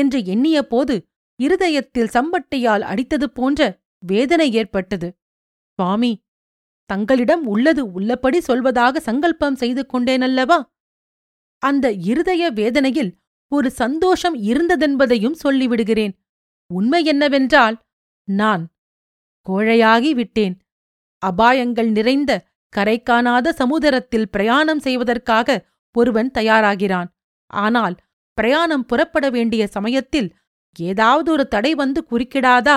[0.00, 0.94] என்று எண்ணிய போது
[1.40, 3.60] இருதயத்தில் சம்பட்டையால் அடித்தது போன்ற
[4.02, 5.08] வேதனை ஏற்பட்டது
[5.78, 6.12] சுவாமி
[6.90, 10.58] தங்களிடம் உள்ளது உள்ளபடி சொல்வதாக சங்கல்பம் செய்து கொண்டேனல்லவா
[11.62, 13.12] அந்த இருதய வேதனையில்
[13.52, 16.14] ஒரு சந்தோஷம் இருந்ததென்பதையும் சொல்லிவிடுகிறேன்
[16.70, 17.76] உண்மை என்னவென்றால்
[18.28, 18.62] நான்
[19.46, 20.54] கோழையாகி விட்டேன்
[21.22, 22.32] அபாயங்கள் நிறைந்த
[22.72, 25.58] கரை காணாத சமுதரத்தில் பிரயாணம் செய்வதற்காக
[25.94, 27.10] ஒருவன் தயாராகிறான்
[27.50, 27.94] ஆனால்
[28.38, 30.28] பிரயாணம் புறப்பட வேண்டிய சமயத்தில்
[30.78, 32.77] ஏதாவது ஒரு தடை வந்து குறுக்கிடாதா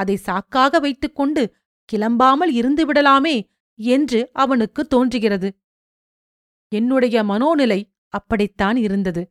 [0.00, 1.42] அதை சாக்காக வைத்துக்கொண்டு
[1.88, 3.36] கிளம்பாமல் இருந்துவிடலாமே
[3.78, 5.48] என்று அவனுக்கு தோன்றுகிறது
[6.72, 7.80] என்னுடைய மனோநிலை
[8.08, 9.22] அப்படித்தான் இருந்தது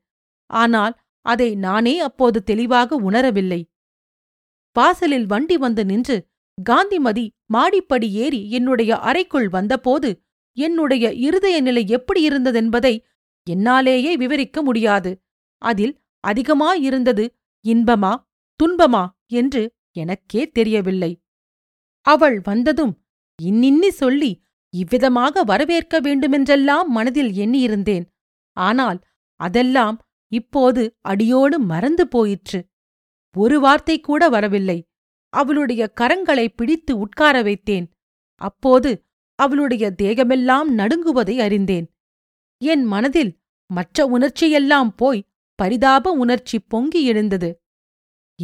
[0.49, 0.93] ஆனால்
[1.25, 3.61] அதை நானே அப்போது தெளிவாக உணரவில்லை
[4.75, 6.17] வாசலில் வண்டி வந்து நின்று
[6.57, 10.09] காந்திமதி மாடிப்படி ஏறி என்னுடைய அறைக்குள் வந்தபோது
[10.57, 12.93] என்னுடைய இருதய நிலை எப்படி இருந்ததென்பதை
[13.47, 15.11] என்னாலேயே விவரிக்க முடியாது
[15.61, 15.93] அதில்
[16.23, 17.25] அதிகமாயிருந்தது
[17.65, 18.13] இன்பமா
[18.59, 19.03] துன்பமா
[19.31, 19.63] என்று
[19.91, 21.11] எனக்கே தெரியவில்லை
[22.05, 22.93] அவள் வந்ததும்
[23.39, 24.31] இன்னின்னி சொல்லி
[24.73, 28.05] இவ்விதமாக வரவேற்க வேண்டுமென்றெல்லாம் மனதில் எண்ணியிருந்தேன்
[28.57, 28.99] ஆனால்
[29.39, 29.95] அதெல்லாம்
[30.31, 32.59] இப்போது அடியோடு மறந்து போயிற்று
[33.35, 34.77] ஒரு வார்த்தை கூட வரவில்லை
[35.33, 37.87] அவளுடைய கரங்களை பிடித்து உட்கார வைத்தேன்
[38.41, 38.91] அப்போது
[39.39, 41.87] அவளுடைய தேகமெல்லாம் நடுங்குவதை அறிந்தேன்
[42.61, 43.33] என் மனதில்
[43.69, 45.25] மற்ற உணர்ச்சியெல்லாம் போய்
[45.59, 47.49] பரிதாப உணர்ச்சி பொங்கி எழுந்தது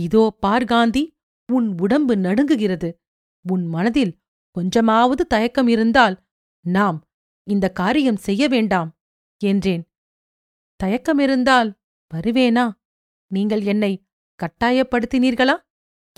[0.00, 1.04] இதோ பார் காந்தி
[1.50, 2.90] உன் உடம்பு நடுங்குகிறது
[3.46, 4.14] உன் மனதில்
[4.56, 6.16] கொஞ்சமாவது தயக்கம் இருந்தால்
[6.66, 6.98] நாம்
[7.48, 8.90] இந்த காரியம் செய்ய வேண்டாம்
[9.42, 9.84] என்றேன்
[10.84, 11.70] தயக்கமிருந்தால்
[12.12, 12.66] வருவேனா
[13.32, 13.94] நீங்கள் என்னை
[14.40, 15.56] கட்டாயப்படுத்தினீர்களா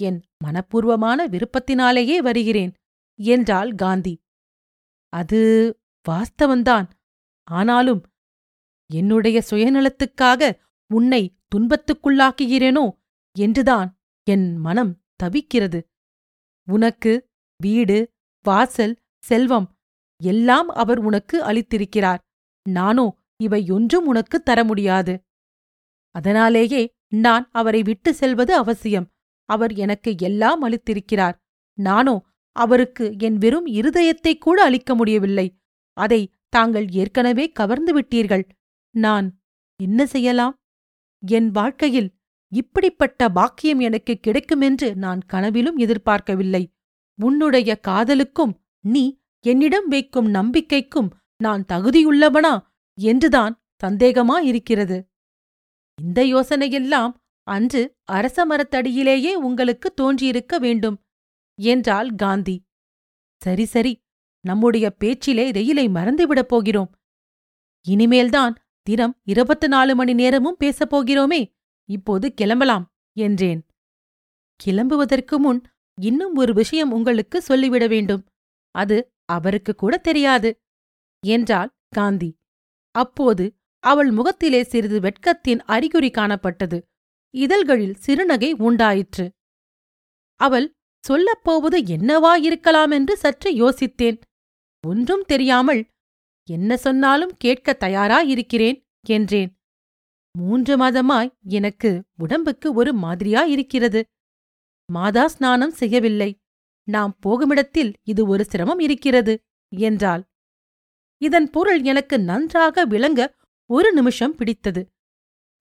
[0.00, 2.74] என் மனப்பூர்வமான விருப்பத்தினாலேயே வருகிறேன்
[3.20, 4.16] என்றாள் காந்தி
[5.14, 5.42] அது
[6.06, 6.88] வாஸ்தவந்தான்
[7.52, 8.02] ஆனாலும்
[8.90, 10.52] என்னுடைய சுயநலத்துக்காக
[10.92, 11.38] உன்னை
[11.56, 12.86] துன்பத்துக்குள்ளாக்குகிறேனோ
[13.36, 13.90] என்றுதான்
[14.28, 15.80] என் மனம் தவிக்கிறது
[16.68, 17.14] உனக்கு
[17.60, 17.98] வீடு
[18.46, 18.96] வாசல்
[19.24, 19.68] செல்வம்
[20.22, 22.22] எல்லாம் அவர் உனக்கு அளித்திருக்கிறார்
[22.66, 23.06] நானோ
[23.40, 25.14] இவை ஒன்றும் உனக்கு தர முடியாது
[26.16, 26.82] அதனாலேயே
[27.18, 29.08] நான் அவரை விட்டு செல்வது அவசியம்
[29.50, 31.36] அவர் எனக்கு எல்லாம் அளித்திருக்கிறார்
[31.78, 32.16] நானோ
[32.56, 35.48] அவருக்கு என் வெறும் இருதயத்தை கூட அளிக்க முடியவில்லை
[35.98, 36.22] அதை
[36.50, 38.44] தாங்கள் ஏற்கனவே கவர்ந்து விட்டீர்கள்
[38.96, 39.28] நான்
[39.80, 40.56] என்ன செய்யலாம்
[41.24, 42.10] என் வாழ்க்கையில்
[42.52, 46.64] இப்படிப்பட்ட பாக்கியம் எனக்கு கிடைக்குமென்று நான் கனவிலும் எதிர்பார்க்கவில்லை
[47.20, 48.54] உன்னுடைய காதலுக்கும்
[48.86, 49.04] நீ
[49.46, 51.10] என்னிடம் வைக்கும் நம்பிக்கைக்கும்
[51.40, 52.54] நான் தகுதியுள்ளவனா
[52.98, 53.54] என்றுதான்
[53.84, 54.98] சந்தேகமா இருக்கிறது
[55.98, 57.14] இந்த யோசனையெல்லாம்
[57.48, 57.82] அன்று
[58.10, 60.98] அரச மரத்தடியிலேயே உங்களுக்கு தோன்றியிருக்க வேண்டும்
[61.60, 62.56] என்றாள் காந்தி
[63.42, 63.94] சரி சரி
[64.46, 66.92] நம்முடைய பேச்சிலே ரெயிலை மறந்துவிடப் போகிறோம்
[67.86, 68.54] இனிமேல்தான்
[68.88, 71.42] தினம் இருபத்து நாலு மணி நேரமும் பேசப்போகிறோமே
[71.90, 72.86] இப்போது கிளம்பலாம்
[73.18, 73.62] என்றேன்
[74.60, 75.62] கிளம்புவதற்கு முன்
[75.98, 78.24] இன்னும் ஒரு விஷயம் உங்களுக்கு சொல்லிவிட வேண்டும்
[78.76, 78.98] அது
[79.26, 80.50] அவருக்கு கூட தெரியாது
[81.24, 82.30] என்றாள் காந்தி
[82.96, 83.46] அப்போது
[83.84, 86.78] அவள் முகத்திலே சிறிது வெட்கத்தின் அறிகுறி காணப்பட்டது
[87.34, 89.26] இதழ்களில் சிறுநகை உண்டாயிற்று
[90.40, 90.68] அவள்
[91.04, 94.18] சொல்லப்போவது என்னவா இருக்கலாம் என்று சற்று யோசித்தேன்
[94.84, 95.82] ஒன்றும் தெரியாமல்
[96.48, 98.78] என்ன சொன்னாலும் கேட்க தயாரா இருக்கிறேன்
[99.08, 99.52] என்றேன்
[100.36, 101.90] மூன்று மாதமாய் எனக்கு
[102.18, 104.02] உடம்புக்கு ஒரு மாதிரியா இருக்கிறது
[104.90, 106.30] மாதா ஸ்நானம் செய்யவில்லை
[106.88, 109.34] நாம் போகுமிடத்தில் இது ஒரு சிரமம் இருக்கிறது
[109.72, 110.24] என்றாள்
[111.24, 113.22] இதன் பொருள் எனக்கு நன்றாக விளங்க
[113.70, 114.82] ஒரு நிமிஷம் பிடித்தது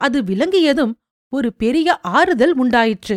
[0.00, 0.94] அது விளங்கியதும்
[1.32, 3.16] ஒரு பெரிய ஆறுதல் உண்டாயிற்று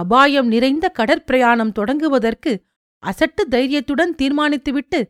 [0.00, 2.52] அபாயம் நிறைந்த கடற்பிரயாணம் தொடங்குவதற்கு
[3.02, 5.00] அசட்டு தைரியத்துடன் தீர்மானித்துவிட்டு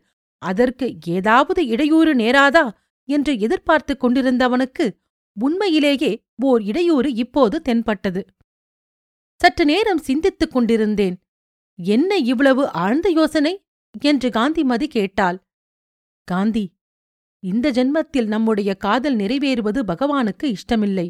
[0.41, 2.65] அதற்கு ஏதாவது இடையூறு நேராதா
[3.09, 4.85] என்று எதிர்பார்த்துக் கொண்டிருந்தவனுக்கு
[5.37, 6.11] உண்மையிலேயே
[6.43, 8.21] ஓர் இடையூறு இப்போது தென்பட்டது
[9.39, 11.15] சற்று நேரம் சிந்தித்துக் கொண்டிருந்தேன்
[11.79, 13.53] என்ன இவ்வளவு ஆழ்ந்த யோசனை
[14.05, 15.37] என்று காந்திமதி கேட்டாள்
[16.27, 16.65] காந்தி
[17.43, 21.07] இந்த ஜென்மத்தில் நம்முடைய காதல் நிறைவேறுவது பகவானுக்கு இஷ்டமில்லை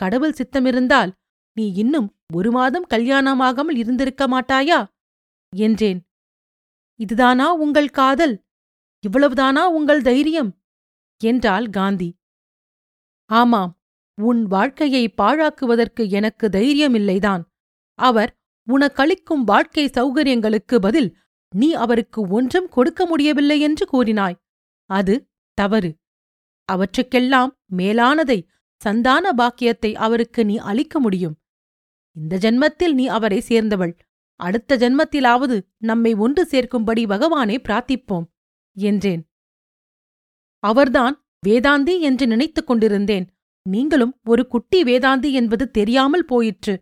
[0.00, 1.12] கடவுள் சித்தமிருந்தால்
[1.56, 4.80] நீ இன்னும் ஒரு மாதம் கல்யாணமாகாமல் இருந்திருக்க மாட்டாயா
[5.52, 6.00] என்றேன்
[7.00, 8.34] இதுதானா உங்கள் காதல்
[9.04, 10.50] இவ்வளவுதானா உங்கள் தைரியம்
[11.20, 12.10] என்றாள் காந்தி
[13.30, 13.72] ஆமாம்
[14.18, 17.42] உன் வாழ்க்கையை பாழாக்குவதற்கு எனக்கு தைரியமில்லைதான்
[17.98, 18.30] அவர்
[18.68, 21.10] உனக்களிக்கும் வாழ்க்கை சௌகரியங்களுக்கு பதில்
[21.52, 24.38] நீ அவருக்கு ஒன்றும் கொடுக்க முடியவில்லை என்று கூறினாய்
[24.90, 25.14] அது
[25.58, 25.90] தவறு
[26.68, 28.38] அவற்றுக்கெல்லாம் மேலானதை
[28.80, 31.36] சந்தான பாக்கியத்தை அவருக்கு நீ அளிக்க முடியும்
[32.16, 33.94] இந்த ஜென்மத்தில் நீ அவரை சேர்ந்தவள்
[34.40, 35.56] அடுத்த ஜென்மத்திலாவது
[35.78, 38.26] நம்மை ஒன்று சேர்க்கும்படி பகவானை பிரார்த்திப்போம்
[38.76, 39.22] என்றேன்
[40.62, 43.26] அவர்தான் வேதாந்தி என்று நினைத்துக் கொண்டிருந்தேன்
[43.66, 46.74] நீங்களும் ஒரு குட்டி வேதாந்தி என்பது தெரியாமல் போயிற்று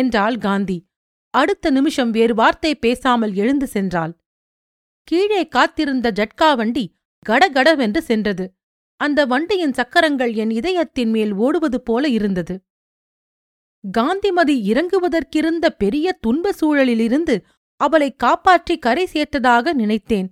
[0.00, 0.78] என்றாள் காந்தி
[1.34, 4.12] அடுத்த நிமிஷம் வேறு வார்த்தை பேசாமல் எழுந்து சென்றாள்
[5.08, 6.84] கீழே காத்திருந்த ஜட்கா வண்டி
[7.26, 8.44] கடகடவென்று சென்றது
[9.00, 12.54] அந்த வண்டியின் சக்கரங்கள் என் இதயத்தின் மேல் ஓடுவது போல இருந்தது
[13.84, 17.34] காந்திமதி இறங்குவதற்கிருந்த பெரிய துன்ப சூழலிலிருந்து
[17.80, 20.28] அவளை காப்பாற்றி கரை சேர்த்ததாக நினைத்தேன்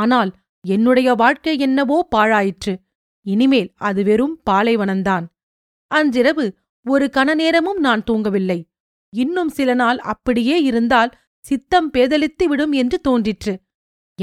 [0.00, 0.30] ஆனால்
[0.64, 2.74] என்னுடைய வாழ்க்கை என்னவோ பாழாயிற்று
[3.26, 5.26] இனிமேல் அது வெறும் பாலைவனந்தான்
[5.90, 6.44] அன்றிரவு
[6.86, 8.58] ஒரு கணநேரமும் நான் தூங்கவில்லை
[9.12, 11.12] இன்னும் சில நாள் அப்படியே இருந்தால்
[11.44, 13.54] சித்தம் பேதலித்து விடும் என்று தோன்றிற்று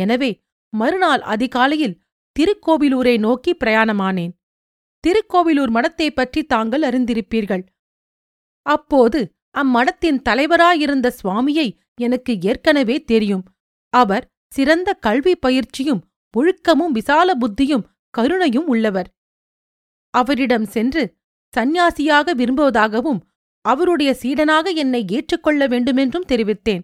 [0.00, 0.31] எனவே
[0.73, 1.99] மறுநாள் அதிகாலையில்
[2.35, 4.33] திருக்கோவிலூரை நோக்கி பிரயாணமானேன்
[5.03, 7.63] திருக்கோவிலூர் மடத்தை பற்றி தாங்கள் அறிந்திருப்பீர்கள்
[8.65, 9.19] அப்போது
[9.55, 11.67] அம்மடத்தின் தலைவராயிருந்த சுவாமியை
[11.99, 13.45] எனக்கு ஏற்கனவே தெரியும்
[13.93, 16.01] அவர் சிறந்த கல்வி பயிற்சியும்
[16.33, 19.09] ஒழுக்கமும் விசால புத்தியும் கருணையும் உள்ளவர்
[20.13, 21.03] அவரிடம் சென்று
[21.53, 23.19] சந்நியாசியாக விரும்புவதாகவும்
[23.69, 26.83] அவருடைய சீடனாக என்னை ஏற்றுக்கொள்ள வேண்டுமென்றும் தெரிவித்தேன்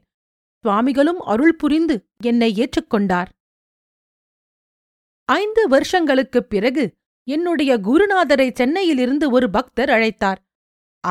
[0.63, 1.95] சுவாமிகளும் அருள் புரிந்து
[2.23, 3.29] என்னை ஏற்றுக்கொண்டார்
[5.29, 6.83] ஐந்து வருஷங்களுக்குப் பிறகு
[7.27, 10.39] என்னுடைய குருநாதரை சென்னையிலிருந்து ஒரு பக்தர் அழைத்தார்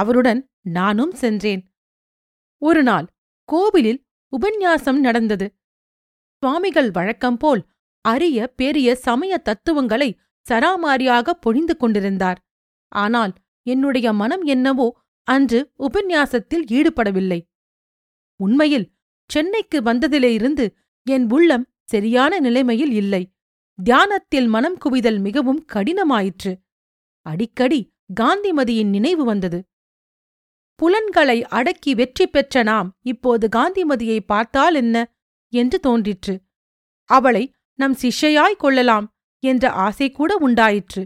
[0.00, 0.41] அவருடன்
[0.73, 1.63] நானும் சென்றேன்
[2.63, 3.07] ஒரு நாள்
[3.49, 4.01] கோவிலில்
[4.33, 5.47] உபன்யாசம் நடந்தது
[6.43, 7.63] சுவாமிகள் வழக்கம்போல்
[8.05, 10.09] அரிய பெரிய சமய தத்துவங்களை
[10.47, 12.39] சராமாரியாக பொழிந்து கொண்டிருந்தார்
[12.93, 13.33] ஆனால்
[13.67, 14.89] என்னுடைய மனம் என்னவோ
[15.29, 17.41] அன்று உபன்யாசத்தில் ஈடுபடவில்லை
[18.41, 18.87] உண்மையில்
[19.31, 20.65] சென்னைக்கு வந்ததிலேயிருந்து
[21.07, 23.23] என் உள்ளம் சரியான நிலைமையில் இல்லை
[23.79, 26.53] தியானத்தில் மனம் குவிதல் மிகவும் கடினமாயிற்று
[27.27, 27.81] அடிக்கடி
[28.21, 29.59] காந்திமதியின் நினைவு வந்தது
[30.81, 34.97] புலன்களை அடக்கி வெற்றி பெற்ற நாம் இப்போது காந்திமதியை பார்த்தால் என்ன
[35.53, 36.35] என்று தோன்றிற்று
[37.11, 37.45] அவளை
[37.79, 39.07] நம் சிஷ்யாய் கொள்ளலாம்
[39.43, 41.03] என்ற ஆசை கூட உண்டாயிற்று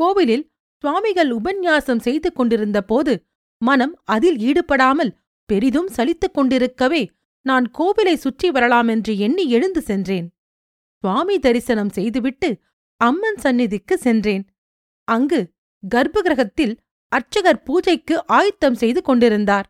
[0.00, 0.44] கோவிலில்
[0.84, 3.12] சுவாமிகள் உபன்யாசம் செய்து கொண்டிருந்த போது
[3.60, 5.12] மனம் அதில் ஈடுபடாமல்
[5.48, 7.02] பெரிதும் சலித்துக் கொண்டிருக்கவே
[7.46, 10.28] நான் கோவிலை சுற்றி வரலாமென்று எண்ணி எழுந்து சென்றேன்
[11.04, 12.48] சுவாமி தரிசனம் செய்துவிட்டு
[13.00, 14.44] அம்மன் சந்நிதிக்கு சென்றேன்
[15.08, 15.40] அங்கு
[15.82, 16.74] கர்ப்பகிரகத்தில்
[17.12, 19.66] அர்ச்சகர் பூஜைக்கு ஆயத்தம் செய்து கொண்டிருந்தார்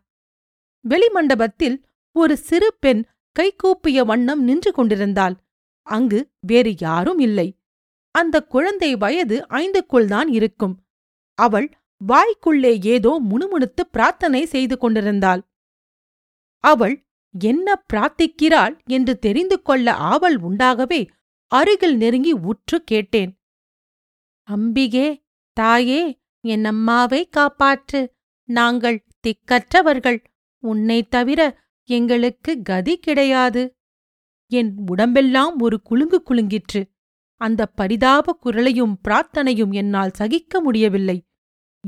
[0.85, 1.77] வெளிமண்டபத்தில்
[2.15, 3.01] ஒரு சிறு பெண்
[3.35, 5.35] கைகூப்பிய வண்ணம் நின்று கொண்டிருந்தாள்
[5.87, 7.47] அங்கு வேறு யாரும் இல்லை
[8.15, 10.75] அந்த குழந்தை வயது ஐந்துக்குள்தான் இருக்கும்
[11.37, 11.67] அவள்
[12.01, 15.41] வாய்க்குள்ளே ஏதோ முணுமுணுத்து பிரார்த்தனை செய்து கொண்டிருந்தாள்
[16.63, 16.95] அவள்
[17.35, 21.01] என்ன பிரார்த்திக்கிறாள் என்று தெரிந்து கொள்ள ஆவல் உண்டாகவே
[21.51, 23.31] அருகில் நெருங்கி உற்று கேட்டேன்
[24.47, 25.07] அம்பிகே
[25.57, 26.01] தாயே
[26.43, 28.01] என் அம்மாவை காப்பாற்று
[28.49, 30.19] நாங்கள் திக்கற்றவர்கள்
[30.63, 31.41] உன்னை தவிர
[31.89, 33.63] எங்களுக்கு கதி கிடையாது
[34.51, 36.81] என் உடம்பெல்லாம் ஒரு குலுங்கு குலுங்கிற்று
[37.41, 41.17] அந்த பரிதாப குரலையும் பிரார்த்தனையும் என்னால் சகிக்க முடியவில்லை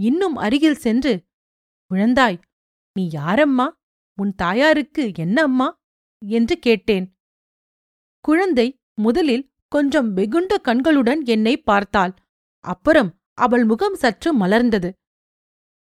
[0.00, 1.13] இன்னும் அருகில் சென்று
[1.91, 2.37] குழந்தாய்
[2.95, 3.67] நீ யாரம்மா
[4.17, 5.67] உன் தாயாருக்கு என்ன அம்மா
[6.21, 7.07] என்று கேட்டேன்
[8.25, 8.67] குழந்தை
[8.97, 12.13] முதலில் கொஞ்சம் வெகுண்ட கண்களுடன் என்னை பார்த்தாள்
[12.65, 13.11] அப்புறம்
[13.33, 14.89] அவள் முகம் சற்று மலர்ந்தது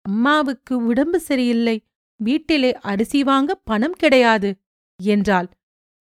[0.05, 1.77] அம்மாவுக்கு உடம்பு சரியில்லை
[2.21, 4.51] வீட்டிலே அரிசி வாங்க பணம் கிடையாது
[5.01, 5.49] என்றாள்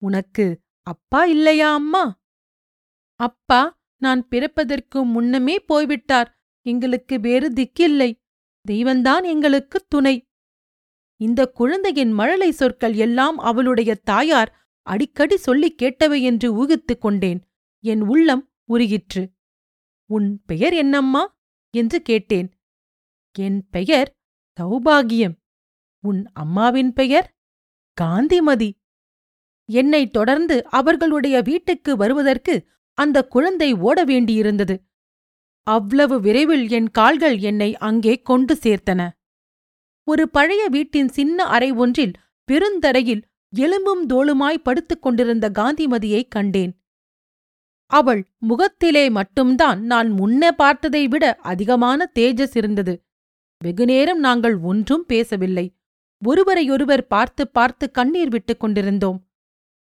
[0.02, 0.46] உனக்கு
[0.88, 2.04] அப்பா இல்லையா அம்மா
[3.20, 3.62] அப்பா
[4.02, 6.30] நான் பிறப்பதற்கு முன்னமே போய்விட்டார்
[6.66, 8.10] எங்களுக்கு வேறு திக்கில்லை
[8.66, 10.16] தெய்வந்தான் எங்களுக்கு துணை
[11.20, 14.52] இந்த குழந்தையின் மழலை சொற்கள் எல்லாம் அவளுடைய தாயார்
[14.88, 17.42] அடிக்கடி சொல்லிக் கேட்டவை என்று ஊகித்துக் கொண்டேன்
[17.84, 18.44] என் உள்ளம்
[18.70, 19.24] உருகிற்று
[20.10, 21.24] உன் பெயர் என்னம்மா
[21.74, 22.50] என்று கேட்டேன்
[23.36, 24.10] என் பெயர்
[24.60, 25.36] சௌபாகியம்
[26.04, 27.28] உன் அம்மாவின் பெயர்
[27.98, 28.70] காந்திமதி
[29.70, 32.56] என்னை தொடர்ந்து அவர்களுடைய வீட்டுக்கு வருவதற்கு
[32.98, 34.76] அந்த குழந்தை ஓட வேண்டியிருந்தது
[35.68, 39.02] அவ்வளவு விரைவில் என் கால்கள் என்னை அங்கே கொண்டு சேர்த்தன
[40.08, 42.14] ஒரு பழைய வீட்டின் சின்ன அறை ஒன்றில்
[42.52, 43.22] பெருந்தடையில்
[43.54, 46.74] எலும்பும் தோளுமாய் படுத்துக் கொண்டிருந்த காந்திமதியைக் கண்டேன்
[47.92, 52.94] அவள் முகத்திலே மட்டும்தான் நான் முன்ன பார்த்ததை விட அதிகமான தேஜஸ் இருந்தது
[53.62, 55.66] வெகுநேரம் நாங்கள் ஒன்றும் பேசவில்லை
[56.22, 59.20] ஒருவரையொருவர் பார்த்து பார்த்து கண்ணீர் விட்டுக் கொண்டிருந்தோம்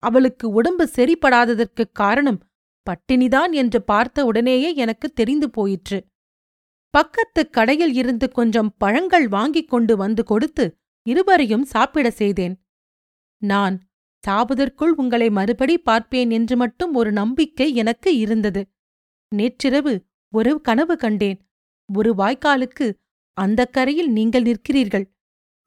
[0.03, 2.39] அவளுக்கு உடம்பு சரிபடாததற்குக் காரணம்
[2.89, 5.99] பட்டினிதான் என்று பார்த்த உடனேயே எனக்கு தெரிந்து போயிற்று
[6.93, 10.65] பக்கத்து கடையில் இருந்து கொஞ்சம் பழங்கள் வாங்கிக் கொண்டு வந்து கொடுத்து
[11.05, 12.55] இருவரையும் சாப்பிட செய்தேன்
[13.41, 13.75] நான்
[14.23, 18.61] சாவதற்குள் உங்களை மறுபடி பார்ப்பேன் என்று மட்டும் ஒரு நம்பிக்கை எனக்கு இருந்தது
[19.31, 19.93] நேற்றிரவு
[20.33, 21.39] ஒரு கனவு கண்டேன்
[21.89, 22.87] ஒரு வாய்க்காலுக்கு
[23.37, 25.05] அந்த கரையில் நீங்கள் நிற்கிறீர்கள்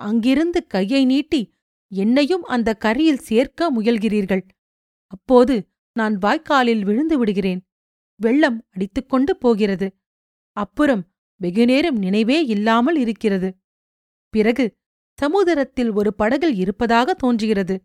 [0.00, 1.40] அங்கிருந்து கையை நீட்டி
[1.92, 4.42] என்னையும் அந்த கரையில் சேர்க்க முயல்கிறீர்கள்
[5.06, 5.54] அப்போது
[5.98, 7.60] நான் வாய்க்காலில் விழுந்து விடுகிறேன்
[8.20, 9.88] வெள்ளம் அடித்துக்கொண்டு போகிறது
[10.56, 11.02] அப்புறம்
[11.40, 13.48] வெகுநேரம் நினைவே இல்லாமல் இருக்கிறது
[14.34, 14.64] பிறகு
[15.18, 17.76] சமுதிரத்தில் ஒரு படகில் இருப்பதாக தோன்றுகிறது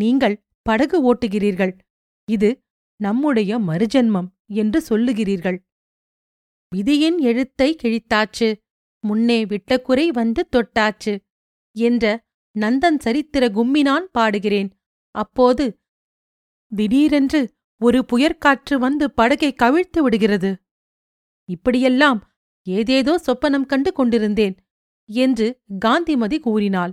[0.00, 0.36] நீங்கள்
[0.66, 1.72] படகு ஓட்டுகிறீர்கள்
[2.28, 2.50] இது
[3.00, 4.28] நம்முடைய மறுஜன்மம்
[4.54, 5.58] என்று சொல்லுகிறீர்கள்
[6.72, 8.48] விதியின் எழுத்தை கிழித்தாச்சு
[9.04, 11.14] முன்னே விட்டக்குறை வந்து தொட்டாச்சு
[11.76, 12.04] என்ற
[12.56, 14.70] நந்தன் சரித்திர கும்மினான் பாடுகிறேன்
[15.14, 15.64] அப்போது
[16.72, 17.54] திடீரென்று
[17.76, 20.58] ஒரு புயற்காற்று வந்து படகை கவிழ்த்து விடுகிறது
[21.44, 22.32] இப்படியெல்லாம்
[22.62, 24.54] ஏதேதோ சொப்பனம் கண்டு கொண்டிருந்தேன்
[25.04, 25.60] என்று
[25.78, 26.92] காந்திமதி கூறினாள்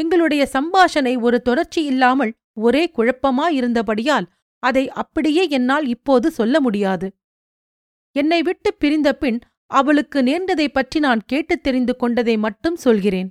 [0.00, 2.32] எங்களுடைய சம்பாஷணை ஒரு தொடர்ச்சி இல்லாமல்
[2.52, 4.26] ஒரே குழப்பமாயிருந்தபடியால்
[4.58, 7.08] அதை அப்படியே என்னால் இப்போது சொல்ல முடியாது
[8.12, 9.40] என்னை விட்டு பிரிந்த பின்
[9.66, 13.30] அவளுக்கு நேர்ந்ததை பற்றி நான் கேட்டுத் தெரிந்து கொண்டதை மட்டும் சொல்கிறேன்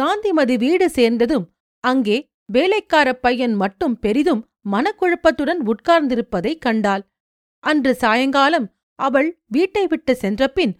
[0.00, 1.46] காந்திமதி வீடு சேர்ந்ததும்
[1.80, 2.29] அங்கே
[2.52, 4.42] வேலைக்காரப் பையன் மட்டும் பெரிதும்
[4.70, 7.02] மனக்குழப்பத்துடன் உட்கார்ந்திருப்பதைக் கண்டாள்
[7.64, 8.66] அன்று சாயங்காலம்
[8.98, 10.72] அவள் வீட்டை விட்டு சென்றபின்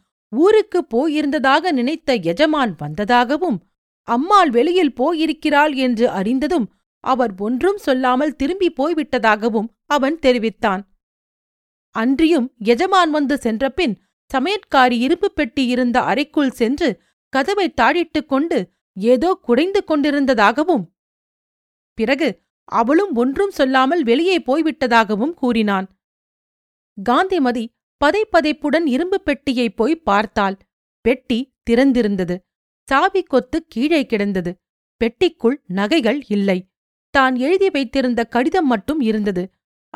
[0.33, 3.59] ஊருக்குப் போயிருந்ததாக நினைத்த எஜமான் வந்ததாகவும்
[4.09, 6.69] அம்மாள் வெளியில் போயிருக்கிறாள் என்று அறிந்ததும்
[7.05, 10.83] அவர் ஒன்றும் சொல்லாமல் திரும்பி போய்விட்டதாகவும் அவன் தெரிவித்தான்
[11.95, 13.95] அன்றியும் எஜமான் வந்து சென்றபின்
[14.31, 16.89] சமையற்காரி இரும்பு பெட்டி இருந்த அறைக்குள் சென்று
[17.33, 18.59] கதவை தாழிட்டுக் கொண்டு
[18.97, 20.85] ஏதோ குடைந்து கொண்டிருந்ததாகவும்
[21.99, 22.29] பிறகு
[22.73, 25.87] அவளும் ஒன்றும் சொல்லாமல் வெளியே போய்விட்டதாகவும் கூறினான்
[26.99, 27.65] காந்திமதி
[28.01, 30.57] பதைப்பதைப்புடன் இரும்பு பெட்டியை போய் பார்த்தாள்
[31.05, 31.39] பெட்டி
[31.71, 32.37] திறந்திருந்தது
[32.89, 34.53] சாவி கொத்து கீழே கிடந்தது
[35.01, 36.59] பெட்டிக்குள் நகைகள் இல்லை
[37.15, 39.45] தான் எழுதி வைத்திருந்த கடிதம் மட்டும் இருந்தது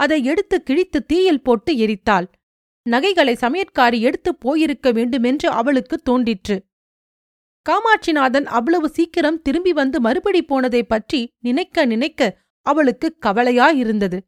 [0.00, 2.27] அதை எடுத்து கிழித்து தீயில் போட்டு எரித்தாள்
[2.87, 6.57] நகைகளை சமையற்காரி எடுத்துப் போயிருக்க வேண்டுமென்று அவளுக்கு தோண்டிற்று
[7.68, 12.39] காமாட்சிநாதன் அவ்வளவு சீக்கிரம் திரும்பி வந்து மறுபடி போனதை பற்றி நினைக்க நினைக்க
[12.66, 14.18] அவளுக்கு கவலையாயிருந்தது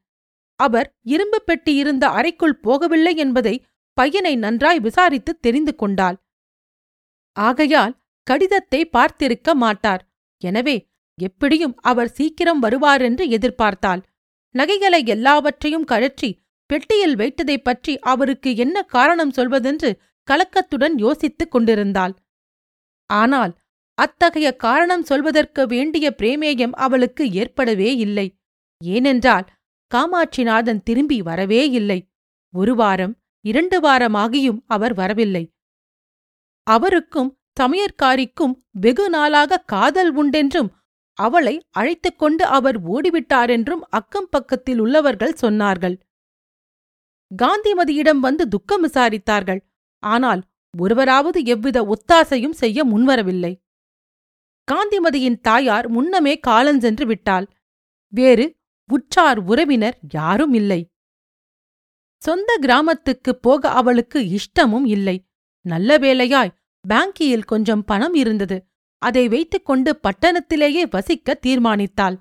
[0.61, 3.65] அவர் இரும்பு பெட்டி இருந்த அறைக்குள் போகவில்லை என்பதை
[3.97, 6.17] பையனை நன்றாய் விசாரித்து தெரிந்து கொண்டாள்
[7.37, 7.95] ஆகையால்
[8.27, 10.03] கடிதத்தை பார்த்திருக்க மாட்டார்
[10.43, 10.77] எனவே
[11.19, 14.03] எப்படியும் அவர் சீக்கிரம் வருவாரென்று எதிர்பார்த்தாள்
[14.55, 16.31] நகைகளை எல்லாவற்றையும் கழற்றி
[16.71, 19.91] பெட்டியில் வைத்ததைப் பற்றி அவருக்கு என்ன காரணம் சொல்வதென்று
[20.29, 22.15] கலக்கத்துடன் யோசித்துக் கொண்டிருந்தாள்
[23.11, 23.53] ஆனால்
[23.99, 28.27] அத்தகைய காரணம் சொல்வதற்கு வேண்டிய பிரேமேயம் அவளுக்கு ஏற்படவே இல்லை
[28.85, 29.47] ஏனென்றால்
[29.95, 31.99] காமாட்சிநாதன் திரும்பி வரவே இல்லை
[32.55, 33.15] ஒரு வாரம்
[33.45, 35.45] இரண்டு வாரமாகியும் அவர் வரவில்லை
[36.67, 38.55] அவருக்கும் சமையற்காரிக்கும்
[38.71, 40.71] வெகு நாளாக காதல் உண்டென்றும்
[41.19, 45.97] அவளை அழைத்துக் கொண்டு அவர் ஓடிவிட்டாரென்றும் அக்கம் பக்கத்தில் உள்ளவர்கள் சொன்னார்கள்
[47.31, 49.61] காந்திமதியிடம் வந்து துக்கம் விசாரித்தார்கள்
[50.03, 50.43] ஆனால்
[50.77, 53.53] ஒருவராவது எவ்வித ஒத்தாசையும் செய்ய முன்வரவில்லை
[54.69, 57.47] காந்திமதியின் தாயார் முன்னமே காலஞ்சென்று விட்டாள்
[58.13, 58.47] வேறு
[58.91, 60.81] உற்றார் உறவினர் யாரும் இல்லை
[62.23, 65.17] சொந்த கிராமத்துக்கு போக அவளுக்கு இஷ்டமும் இல்லை
[65.65, 66.55] நல்ல வேளையாய்
[66.85, 68.57] பேங்கியில் கொஞ்சம் பணம் இருந்தது
[69.03, 72.17] அதை வைத்துக் கொண்டு பட்டணத்திலேயே வசிக்க தீர்மானித்தாள்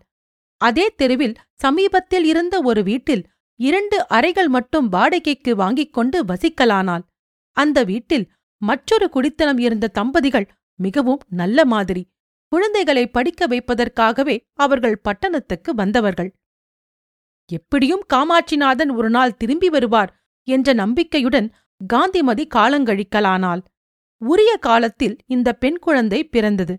[0.61, 3.23] அதே தெருவில் சமீபத்தில் இருந்த ஒரு வீட்டில்
[3.59, 7.05] இரண்டு அறைகள் மட்டும் வாடகைக்கு வாங்கிக் கொண்டு வசிக்கலானாள்
[7.57, 8.25] அந்த வீட்டில்
[8.61, 10.47] மற்றொரு குடித்தனம் இருந்த தம்பதிகள்
[10.79, 12.03] மிகவும் நல்ல மாதிரி
[12.51, 16.31] குழந்தைகளை படிக்க வைப்பதற்காகவே அவர்கள் பட்டணத்துக்கு வந்தவர்கள்
[17.49, 20.11] எப்படியும் காமாட்சிநாதன் ஒரு நாள் திரும்பி வருவார்
[20.47, 21.47] என்ற நம்பிக்கையுடன்
[21.81, 23.61] காந்திமதி காலங்கழிக்கலானாள்
[24.21, 26.75] உரிய காலத்தில் இந்த பெண் குழந்தை பிறந்தது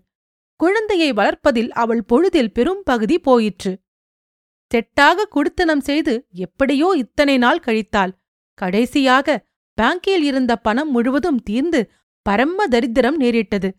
[0.59, 3.71] குழந்தையை வளர்ப்பதில் அவள் பொழுதில் பெரும் பகுதி போயிற்று
[4.71, 6.13] செட்டாக குடித்தனம் செய்து
[6.37, 8.15] எப்படியோ இத்தனை நாள் கழித்தாள்
[8.57, 9.37] கடைசியாக
[9.77, 11.81] பேங்கில் இருந்த பணம் முழுவதும் தீர்ந்து
[12.25, 13.69] பரம தரித்திரம் நேரிட்டது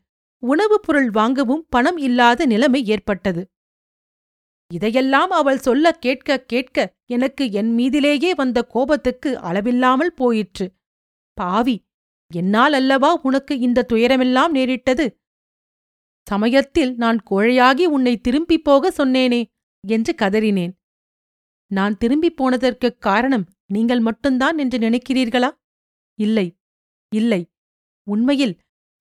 [0.43, 3.43] உணவுப் பொருள் வாங்கவும் பணம் இல்லாத நிலைமை ஏற்பட்டது
[4.71, 6.79] இதையெல்லாம் அவள் சொல்ல கேட்க கேட்க
[7.07, 10.66] எனக்கு என் மீதிலேயே வந்த கோபத்துக்கு அளவில்லாமல் போயிற்று
[11.37, 11.77] பாவி
[12.31, 15.07] என்னால் அல்லவா உனக்கு இந்த துயரமெல்லாம் நேரிட்டது
[16.27, 19.41] சமயத்தில் நான் கோழையாகி உன்னை திரும்பிப் போக சொன்னேனே
[19.85, 20.75] என்று கதறினேன்
[21.71, 25.51] நான் திரும்பிப் போனதற்குக் காரணம் நீங்கள் மட்டும்தான் என்று நினைக்கிறீர்களா
[26.19, 26.47] இல்லை
[27.12, 27.41] இல்லை
[28.07, 28.55] உண்மையில்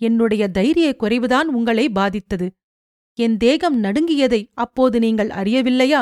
[0.02, 2.48] என்னுடைய தைரிய குறைவுதான் உங்களை பாதித்தது
[3.20, 6.02] என் தேகம் நடுங்கியதை அப்போது நீங்கள் அறியவில்லையா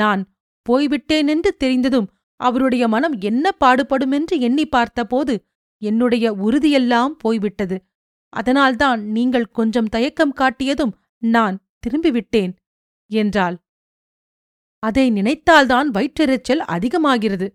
[0.00, 0.22] நான்
[0.66, 2.08] போய்விட்டேனென்று தெரிந்ததும்
[2.36, 5.34] அவருடைய மனம் என்ன பாடுபடுமென்று எண்ணி பார்த்தபோது
[5.78, 7.76] என்னுடைய உறுதியெல்லாம் போய்விட்டது
[8.28, 10.94] அதனால்தான் நீங்கள் கொஞ்சம் தயக்கம் காட்டியதும்
[11.22, 12.52] நான் திரும்பிவிட்டேன்
[13.10, 13.56] என்றாள்
[14.82, 17.46] அதை நினைத்தால்தான் வயிற்றெரிச்சல் அதிகமாகிறது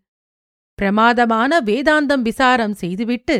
[0.77, 3.35] பிரமாதமான வேதாந்தம் விசாரம் செய்துவிட்டு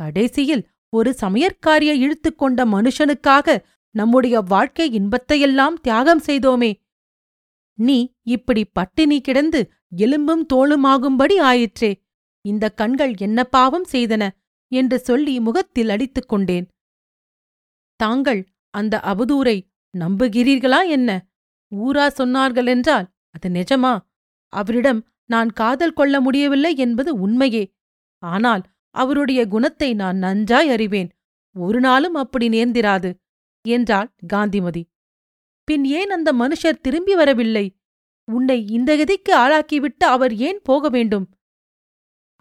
[0.00, 0.64] கடைசியில்
[0.92, 3.56] ஒரு சமையற்காரிய இழுத்துக்கொண்ட மனுஷனுக்காக
[3.94, 6.72] நம்முடைய வாழ்க்கை இன்பத்தையெல்லாம் தியாகம் செய்தோமே
[7.78, 7.98] நீ
[8.22, 9.60] இப்படி பட்டினி கிடந்து
[9.96, 11.92] எலும்பும் தோளுமாகும்படி ஆயிற்றே
[12.44, 14.22] இந்த கண்கள் என்ன பாவம் செய்தன
[14.72, 16.66] என்று சொல்லி முகத்தில் அடித்துக் கொண்டேன்
[18.00, 18.40] தாங்கள்
[18.74, 19.56] அந்த அவதூரை
[19.94, 21.10] நம்புகிறீர்களா என்ன
[21.72, 23.06] ஊரா சொன்னார்களென்றால்
[23.30, 23.92] அது நிஜமா
[24.52, 25.00] அவரிடம்
[25.34, 27.64] நான் காதல் கொள்ள முடியவில்லை என்பது உண்மையே
[28.22, 28.62] ஆனால்
[28.94, 31.10] அவருடைய குணத்தை நான் நன்றாய் அறிவேன்
[31.56, 33.10] ஒரு நாளும் அப்படி நேர்ந்திராது
[33.64, 34.82] என்றாள் காந்திமதி
[35.68, 37.66] பின் ஏன் அந்த மனுஷர் திரும்பி வரவில்லை
[38.28, 41.26] உன்னை இந்த கதிக்கு ஆளாக்கிவிட்டு அவர் ஏன் போக வேண்டும்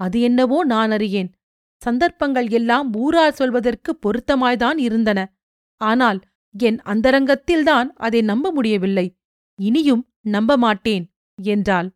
[0.00, 1.29] அது என்னவோ நான் அறியேன்
[1.81, 5.19] சந்தர்ப்பங்கள் எல்லாம் ஊரார் சொல்வதற்கு பொருத்தமாய்தான் இருந்தன
[5.81, 6.19] ஆனால்
[6.55, 9.07] என் அந்தரங்கத்தில்தான் அதை நம்ப முடியவில்லை
[9.59, 10.03] இனியும்
[10.27, 11.05] நம்ப மாட்டேன்
[11.43, 11.89] என்றாள்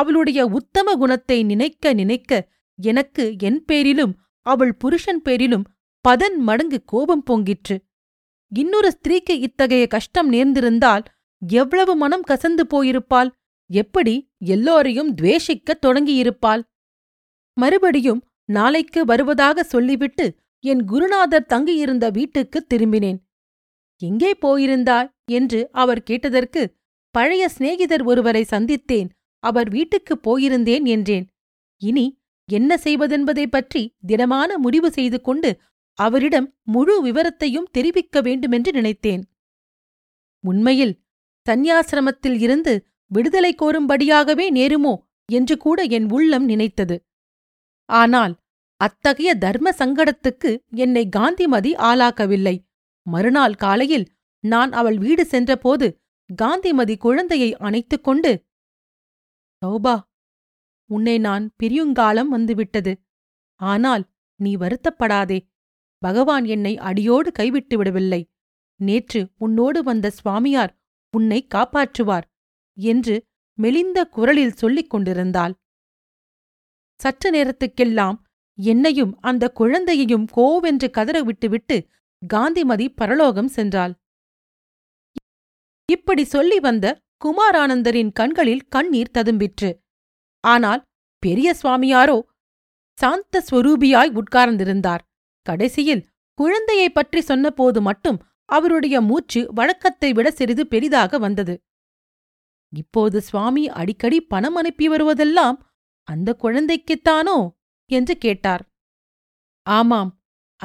[0.00, 2.32] அவளுடைய உத்தம குணத்தை நினைக்க நினைக்க
[2.78, 4.12] எனக்கு என் பேரிலும்
[4.46, 5.64] அவள் புருஷன் பேரிலும்
[6.04, 7.76] பதன் மடங்கு கோபம் பொங்கிற்று
[8.52, 11.04] இன்னொரு ஸ்திரீக்கு இத்தகைய கஷ்டம் நேர்ந்திருந்தால்
[11.42, 13.30] எவ்வளவு மனம் கசந்து போயிருப்பாள்
[13.70, 14.14] எப்படி
[14.44, 16.62] எல்லோரையும் துவேஷிக்கத் தொடங்கியிருப்பாள்
[17.56, 18.20] மறுபடியும்
[18.48, 20.26] நாளைக்கு வருவதாக சொல்லிவிட்டு
[20.64, 23.18] என் குருநாதர் தங்கியிருந்த வீட்டுக்குத் திரும்பினேன்
[24.02, 26.62] எங்கே போயிருந்தாய் என்று அவர் கேட்டதற்கு
[27.14, 29.10] பழைய சிநேகிதர் ஒருவரை சந்தித்தேன்
[29.42, 31.26] அவர் வீட்டுக்குப் போயிருந்தேன் என்றேன்
[31.82, 32.06] இனி
[32.48, 35.50] என்ன செய்வதென்பதைப் பற்றி திடமான முடிவு செய்து கொண்டு
[35.98, 39.22] அவரிடம் முழு விவரத்தையும் தெரிவிக்க வேண்டுமென்று நினைத்தேன்
[40.44, 40.94] உண்மையில்
[41.46, 42.74] சந்நியாசிரமத்தில் இருந்து
[43.10, 44.94] விடுதலை கோரும்படியாகவே நேருமோ
[45.28, 46.96] என்று கூட என் உள்ளம் நினைத்தது
[47.88, 48.34] ஆனால்
[48.80, 50.50] அத்தகைய தர்ம சங்கடத்துக்கு
[50.76, 52.54] என்னை காந்திமதி ஆளாக்கவில்லை
[53.06, 54.06] மறுநாள் காலையில்
[54.44, 55.86] நான் அவள் வீடு சென்றபோது
[56.30, 58.32] காந்திமதி குழந்தையை அணைத்துக் கொண்டு
[59.62, 59.96] சௌபா
[60.90, 62.92] உன்னை நான் பிரியுங்காலம் வந்துவிட்டது
[63.60, 64.04] ஆனால்
[64.40, 65.38] நீ வருத்தப்படாதே
[66.02, 68.22] பகவான் என்னை அடியோடு கைவிட்டு விடவில்லை
[68.80, 70.72] நேற்று உன்னோடு வந்த சுவாமியார்
[71.14, 72.26] உன்னை காப்பாற்றுவார்
[72.78, 73.14] என்று
[73.58, 75.54] மெலிந்த குரலில் சொல்லிக் கொண்டிருந்தாள்
[77.00, 78.18] சற்று நேரத்துக்கெல்லாம்
[78.58, 81.76] என்னையும் அந்த குழந்தையையும் கோவென்று கதற விட்டுவிட்டு
[82.22, 83.94] காந்திமதி பரலோகம் சென்றாள்
[85.88, 86.86] இப்படி சொல்லி வந்த
[87.22, 89.70] குமாரானந்தரின் கண்களில் கண்ணீர் ததும்பிற்று
[90.44, 90.82] ஆனால்
[91.22, 92.18] பெரிய சுவாமியாரோ
[92.98, 95.02] சாந்த ஸ்வரூபியாய் உட்கார்ந்திருந்தார்
[95.46, 96.06] கடைசியில்
[96.38, 98.18] குழந்தையை பற்றி சொன்னபோது மட்டும்
[98.48, 101.54] அவருடைய மூச்சு வழக்கத்தை விட சிறிது பெரிதாக வந்தது
[102.72, 105.56] இப்போது சுவாமி அடிக்கடி பணம் அனுப்பி வருவதெல்லாம்
[106.08, 107.38] அந்த குழந்தைக்குத்தானோ
[107.90, 108.62] என்று கேட்டார்
[109.66, 110.10] ஆமாம்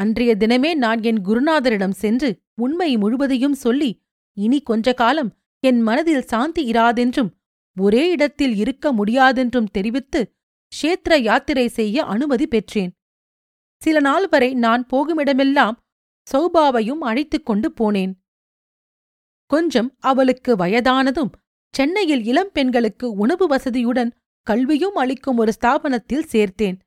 [0.00, 2.30] அன்றைய தினமே நான் என் குருநாதரிடம் சென்று
[2.58, 3.90] உண்மை முழுவதையும் சொல்லி
[4.38, 5.32] இனி கொஞ்ச காலம்
[5.68, 7.32] என் மனதில் சாந்தி இராதென்றும்
[7.78, 10.22] ஒரே இடத்தில் இருக்க முடியாதென்றும் தெரிவித்து
[10.72, 12.92] க்ஷேத்திர யாத்திரை செய்ய அனுமதி பெற்றேன்
[13.82, 15.76] சில நாள் வரை நான் போகுமிடமெல்லாம்
[16.28, 18.14] சௌபாவையும் அழைத்துக் கொண்டு போனேன்
[19.52, 21.32] கொஞ்சம் அவளுக்கு வயதானதும்
[21.74, 24.12] சென்னையில் இளம் பெண்களுக்கு உணவு வசதியுடன்
[24.48, 26.78] கல்வியும் அளிக்கும் ஒரு ஸ்தாபனத்தில் சேர்த்தேன்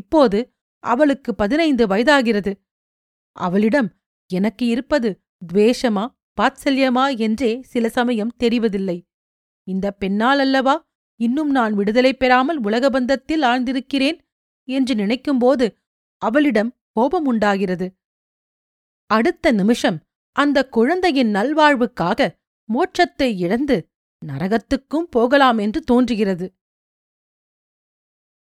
[0.00, 0.38] இப்போது
[0.84, 2.52] அவளுக்கு பதினைந்து வயதாகிறது
[3.36, 3.88] அவளிடம்
[4.30, 5.08] எனக்கு இருப்பது
[5.46, 6.04] துவேஷமா
[6.40, 8.98] வாத்சல்யமா என்றே சில சமயம் தெரிவதில்லை
[9.68, 10.76] இந்த பெண்ணால் அல்லவா
[11.20, 14.18] இன்னும் நான் விடுதலை பெறாமல் உலகபந்தத்தில் ஆழ்ந்திருக்கிறேன்
[14.68, 15.66] என்று நினைக்கும்போது
[16.22, 17.86] அவளிடம் கோபம் உண்டாகிறது
[19.10, 19.98] அடுத்த நிமிஷம்
[20.36, 22.28] அந்த குழந்தையின் நல்வாழ்வுக்காக
[22.68, 23.76] மோட்சத்தை இழந்து
[24.22, 26.46] நரகத்துக்கும் போகலாம் என்று தோன்றுகிறது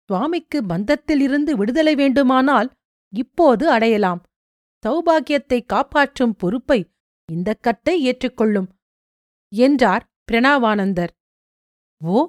[0.10, 2.68] சுவாமிக்கு பந்தத்திலிருந்து விடுதலை வேண்டுமானால்
[3.12, 4.20] இப்போது அடையலாம்
[4.84, 6.80] சௌபாகியத்தை காப்பாற்றும் பொறுப்பை
[7.28, 8.68] இந்தக் கட்டை ஏற்றுக்கொள்ளும்
[9.52, 11.12] என்றார் பிரணாவானந்தர்
[12.00, 12.18] ஓ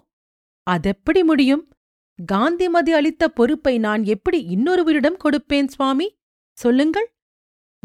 [0.67, 1.63] அதெப்படி முடியும்
[2.19, 6.07] காந்திமதி அளித்த பொறுப்பை நான் எப்படி இன்னொருவரிடம் கொடுப்பேன் சுவாமி
[6.57, 7.07] சொல்லுங்கள்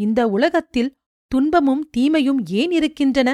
[0.00, 0.91] இந்த உலகத்தில்
[1.33, 3.31] துன்பமும் தீமையும் ஏன் இருக்கின்றன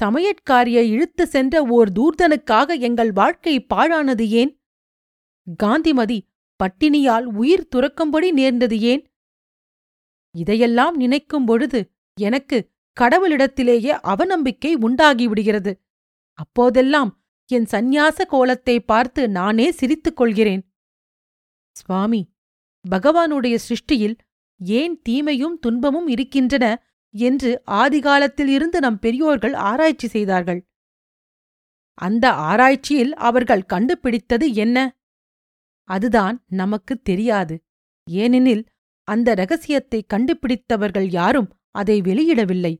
[0.00, 4.52] சமையற்காரியை இழுத்து சென்ற ஓர் தூர்தனுக்காக எங்கள் வாழ்க்கை பாழானது ஏன்
[5.58, 6.18] காந்திமதி
[6.60, 9.02] பட்டினியால் உயிர் துறக்கும்படி நேர்ந்தது ஏன்
[10.34, 11.80] இதையெல்லாம் நினைக்கும் பொழுது
[12.18, 12.58] எனக்கு
[12.96, 15.72] கடவுளிடத்திலேயே அவநம்பிக்கை உண்டாகிவிடுகிறது
[16.38, 17.10] அப்போதெல்லாம்
[17.50, 20.62] என் சந்நியாச கோலத்தை பார்த்து நானே சிரித்துக் கொள்கிறேன்
[21.76, 22.20] சுவாமி
[22.84, 24.16] பகவானுடைய சிருஷ்டியில்
[24.60, 26.66] ஏன் தீமையும் துன்பமும் இருக்கின்றன
[27.14, 27.50] என்று
[27.76, 30.60] ஆதிகாலத்தில் இருந்து நம் பெரியோர்கள் ஆராய்ச்சி செய்தார்கள்
[31.98, 34.78] அந்த ஆராய்ச்சியில் அவர்கள் கண்டுபிடித்தது என்ன
[35.88, 37.56] அதுதான் நமக்குத் தெரியாது
[38.06, 38.64] ஏனெனில்
[39.08, 41.50] அந்த ரகசியத்தை கண்டுபிடித்தவர்கள் யாரும்
[41.74, 42.74] அதை வெளியிடவில்லை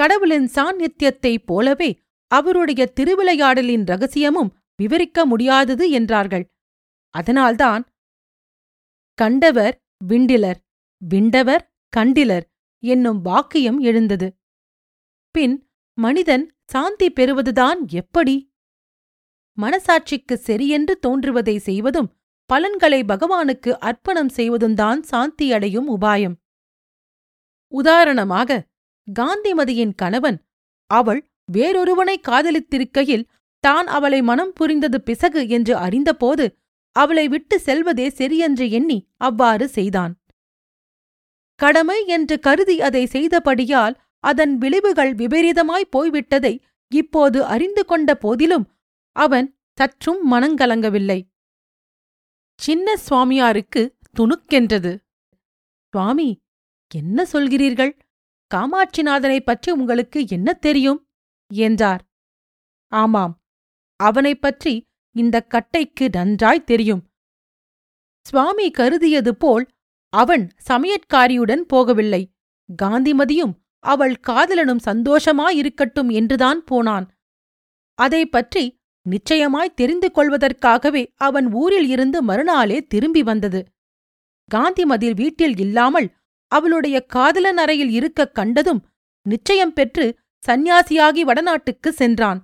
[0.00, 1.90] கடவுளின் சாநித்தியத்தைப் போலவே
[2.30, 6.44] அவருடைய திருவிளையாடலின் ரகசியமும் விவரிக்க முடியாதது என்றார்கள்
[7.14, 7.84] அதனால்தான்
[9.18, 9.74] கண்டவர்
[10.08, 10.60] விண்டிலர்
[11.02, 11.64] விண்டவர்
[11.96, 12.46] கண்டிலர்
[12.82, 14.28] என்னும் வாக்கியம் எழுந்தது
[15.34, 15.56] பின்
[15.98, 18.36] மனிதன் சாந்தி பெறுவதுதான் எப்படி
[19.58, 22.10] மனசாட்சிக்கு சரியென்று தோன்றுவதை செய்வதும்
[22.50, 26.36] பலன்களை பகவானுக்கு அர்ப்பணம் செய்வதும்தான் சாந்தியடையும் உபாயம்
[27.72, 28.60] உதாரணமாக
[29.08, 30.38] காந்திமதியின் கணவன்
[30.90, 31.20] அவள்
[31.52, 33.28] வேறொருவனை காதலித்திருக்கையில்
[33.64, 36.46] தான் அவளை மனம் புரிந்தது பிசகு என்று அறிந்தபோது
[36.96, 38.98] அவளை விட்டு செல்வதே சரியென்று எண்ணி
[39.18, 40.12] அவ்வாறு செய்தான்
[41.60, 43.94] கடமை என்று கருதி அதை செய்தபடியால்
[44.24, 46.54] அதன் விளைவுகள் விபரீதமாய் போய்விட்டதை
[46.92, 48.66] இப்போது அறிந்து கொண்ட போதிலும்
[49.16, 49.48] அவன்
[49.78, 51.20] சற்றும் மனங்கலங்கவில்லை
[52.60, 53.82] சின்ன சுவாமியாருக்கு
[54.18, 54.92] துணுக்கென்றது
[55.94, 56.28] சுவாமி
[56.94, 57.92] என்ன சொல்கிறீர்கள்
[58.54, 61.08] காமாட்சிநாதனைப் பற்றி உங்களுக்கு என்ன தெரியும்
[61.50, 62.02] என்றார்
[62.92, 63.34] ஆமாம்
[63.96, 64.86] அவனைப் பற்றி
[65.16, 67.02] இந்த கட்டைக்கு நன்றாய் தெரியும்
[68.26, 69.66] சுவாமி கருதியது போல்
[70.12, 72.22] அவன் சமையற்காரியுடன் போகவில்லை
[72.82, 73.54] காந்திமதியும்
[73.78, 77.06] அவள் காதலனும் சந்தோஷமாயிருக்கட்டும் என்றுதான் போனான்
[77.94, 78.80] அதை பற்றி
[79.06, 83.60] நிச்சயமாய் தெரிந்து கொள்வதற்காகவே அவன் ஊரில் இருந்து மறுநாளே திரும்பி வந்தது
[84.54, 86.08] காந்திமதில் வீட்டில் இல்லாமல்
[86.52, 88.82] அவளுடைய காதலன் அறையில் இருக்கக் கண்டதும்
[89.26, 90.06] நிச்சயம் பெற்று
[90.46, 92.40] சந்நியாசியாகி வடநாட்டுக்கு சென்றான்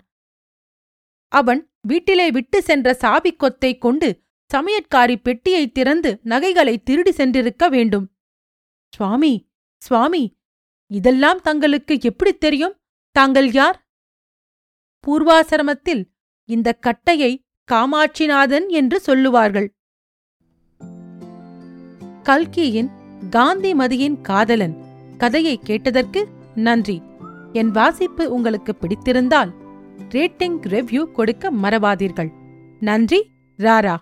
[1.33, 4.09] அவன் வீட்டிலே விட்டு சென்ற சாவிக் கொத்தை கொண்டு
[4.51, 8.07] சமையற்காரி பெட்டியை திறந்து நகைகளை திருடி சென்றிருக்க வேண்டும்
[8.93, 9.35] சுவாமி
[9.83, 10.25] சுவாமி
[10.91, 12.77] இதெல்லாம் தங்களுக்கு எப்படி தெரியும்
[13.17, 13.79] தாங்கள் யார்
[15.05, 16.03] பூர்வாசிரமத்தில்
[16.49, 17.33] இந்த கட்டையை
[17.69, 19.69] காமாட்சிநாதன் என்று சொல்லுவார்கள்
[22.23, 22.91] கல்கியின்
[23.31, 24.77] காந்தி மதியின் காதலன்
[25.17, 26.29] கதையை கேட்டதற்கு
[26.55, 27.03] நன்றி
[27.53, 29.53] என் வாசிப்பு உங்களுக்கு பிடித்திருந்தால்
[30.09, 32.31] ரேட்டிங் ரிவ்யூ கொடுக்க மறவாதீர்கள்
[32.81, 33.21] நன்றி
[33.59, 33.97] ராரா